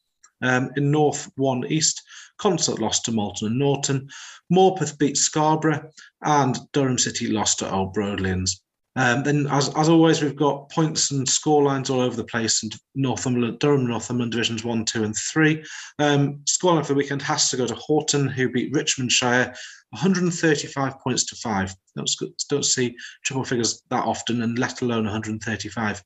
Um, 0.44 0.70
in 0.76 0.90
North 0.90 1.30
1 1.36 1.66
East, 1.66 2.02
Consett 2.40 2.78
lost 2.78 3.04
to 3.06 3.12
Malton 3.12 3.48
and 3.48 3.58
Norton. 3.58 4.08
Morpeth 4.52 4.98
beat 4.98 5.16
Scarborough, 5.16 5.90
and 6.22 6.58
Durham 6.72 6.98
City 6.98 7.28
lost 7.28 7.58
to 7.60 7.70
Old 7.70 7.94
Brodleians. 7.94 8.60
Um, 8.96 9.24
then, 9.24 9.48
as, 9.50 9.74
as 9.74 9.88
always, 9.88 10.22
we've 10.22 10.36
got 10.36 10.70
points 10.70 11.10
and 11.10 11.28
score 11.28 11.64
lines 11.64 11.90
all 11.90 12.00
over 12.00 12.14
the 12.14 12.24
place. 12.24 12.62
And 12.62 12.74
Northumberland, 12.94 13.58
Durham, 13.58 13.86
Northumberland 13.86 14.32
divisions 14.32 14.64
one, 14.64 14.84
two, 14.84 15.02
and 15.02 15.16
three. 15.32 15.64
Um, 15.98 16.40
scoreline 16.44 16.86
for 16.86 16.92
the 16.92 16.98
weekend 16.98 17.22
has 17.22 17.50
to 17.50 17.56
go 17.56 17.66
to 17.66 17.74
Horton, 17.74 18.28
who 18.28 18.50
beat 18.50 18.72
Richmondshire 18.72 19.52
135 19.90 21.00
points 21.00 21.24
to 21.26 21.36
five. 21.36 21.74
Don't, 21.96 22.10
don't 22.48 22.64
see 22.64 22.96
triple 23.24 23.44
figures 23.44 23.82
that 23.90 24.04
often, 24.04 24.42
and 24.42 24.58
let 24.58 24.80
alone 24.80 25.04
135. 25.04 26.02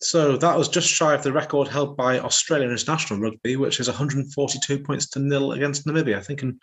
So 0.00 0.36
that 0.36 0.56
was 0.56 0.68
just 0.68 0.88
shy 0.88 1.14
of 1.14 1.22
the 1.22 1.32
record 1.32 1.68
held 1.68 1.96
by 1.96 2.20
Australian 2.20 2.70
International 2.70 3.20
Rugby, 3.20 3.56
which 3.56 3.80
is 3.80 3.88
142 3.88 4.78
points 4.80 5.08
to 5.10 5.18
nil 5.18 5.52
against 5.52 5.86
Namibia. 5.86 6.16
I 6.16 6.22
think 6.22 6.42
in 6.42 6.58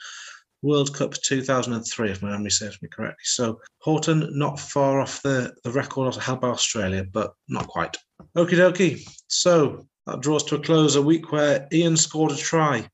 World 0.61 0.95
Cup 0.95 1.13
2003, 1.13 2.11
if 2.11 2.21
my 2.21 2.31
memory 2.31 2.49
serves 2.49 2.81
me 2.81 2.89
correctly. 2.89 3.23
So 3.23 3.59
Horton 3.79 4.29
not 4.37 4.59
far 4.59 5.01
off 5.01 5.21
the, 5.21 5.53
the 5.63 5.71
record 5.71 6.15
held 6.15 6.41
by 6.41 6.47
Australia, 6.47 7.05
but 7.11 7.33
not 7.47 7.67
quite. 7.67 7.97
Okie 8.37 8.57
dokie. 8.57 9.07
So 9.27 9.85
that 10.07 10.21
draws 10.21 10.43
to 10.45 10.55
a 10.55 10.59
close 10.59 10.95
a 10.95 11.01
week 11.01 11.31
where 11.31 11.67
Ian 11.73 11.97
scored 11.97 12.31
a 12.31 12.35
try. 12.35 12.87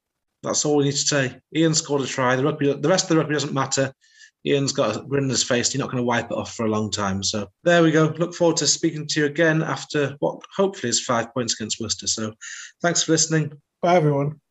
That's 0.44 0.66
all 0.66 0.78
we 0.78 0.86
need 0.86 0.92
to 0.92 0.98
say. 0.98 1.40
Ian 1.56 1.76
scored 1.76 2.02
a 2.02 2.08
try. 2.08 2.36
The 2.36 2.44
rugby, 2.44 2.74
the 2.74 2.90
rest 2.90 3.06
of 3.06 3.10
the 3.10 3.18
rugby 3.18 3.36
doesn't 3.36 3.54
matter. 3.54 3.94
Ian's 4.46 4.74
got 4.74 4.98
a 4.98 5.02
grin 5.02 5.26
on 5.26 5.30
his 5.30 5.44
face. 5.44 5.74
You're 5.74 5.80
not 5.80 5.92
going 5.92 6.02
to 6.02 6.08
wipe 6.08 6.32
it 6.32 6.38
off 6.38 6.56
for 6.56 6.66
a 6.66 6.70
long 6.70 6.90
time. 6.90 7.24
So 7.24 7.48
there 7.64 7.84
we 7.84 7.92
go. 7.92 8.14
Look 8.18 8.34
forward 8.34 8.58
to 8.58 8.68
speaking 8.68 9.08
to 9.08 9.20
you 9.22 9.26
again 9.28 9.62
after 9.62 10.16
what 10.20 10.42
hopefully 10.56 10.90
is 10.90 11.04
five 11.04 11.34
points 11.34 11.54
against 11.54 11.80
Worcester. 11.80 12.08
So 12.08 12.34
thanks 12.82 13.04
for 13.04 13.12
listening. 13.12 13.54
Bye, 13.82 13.96
everyone. 13.96 14.42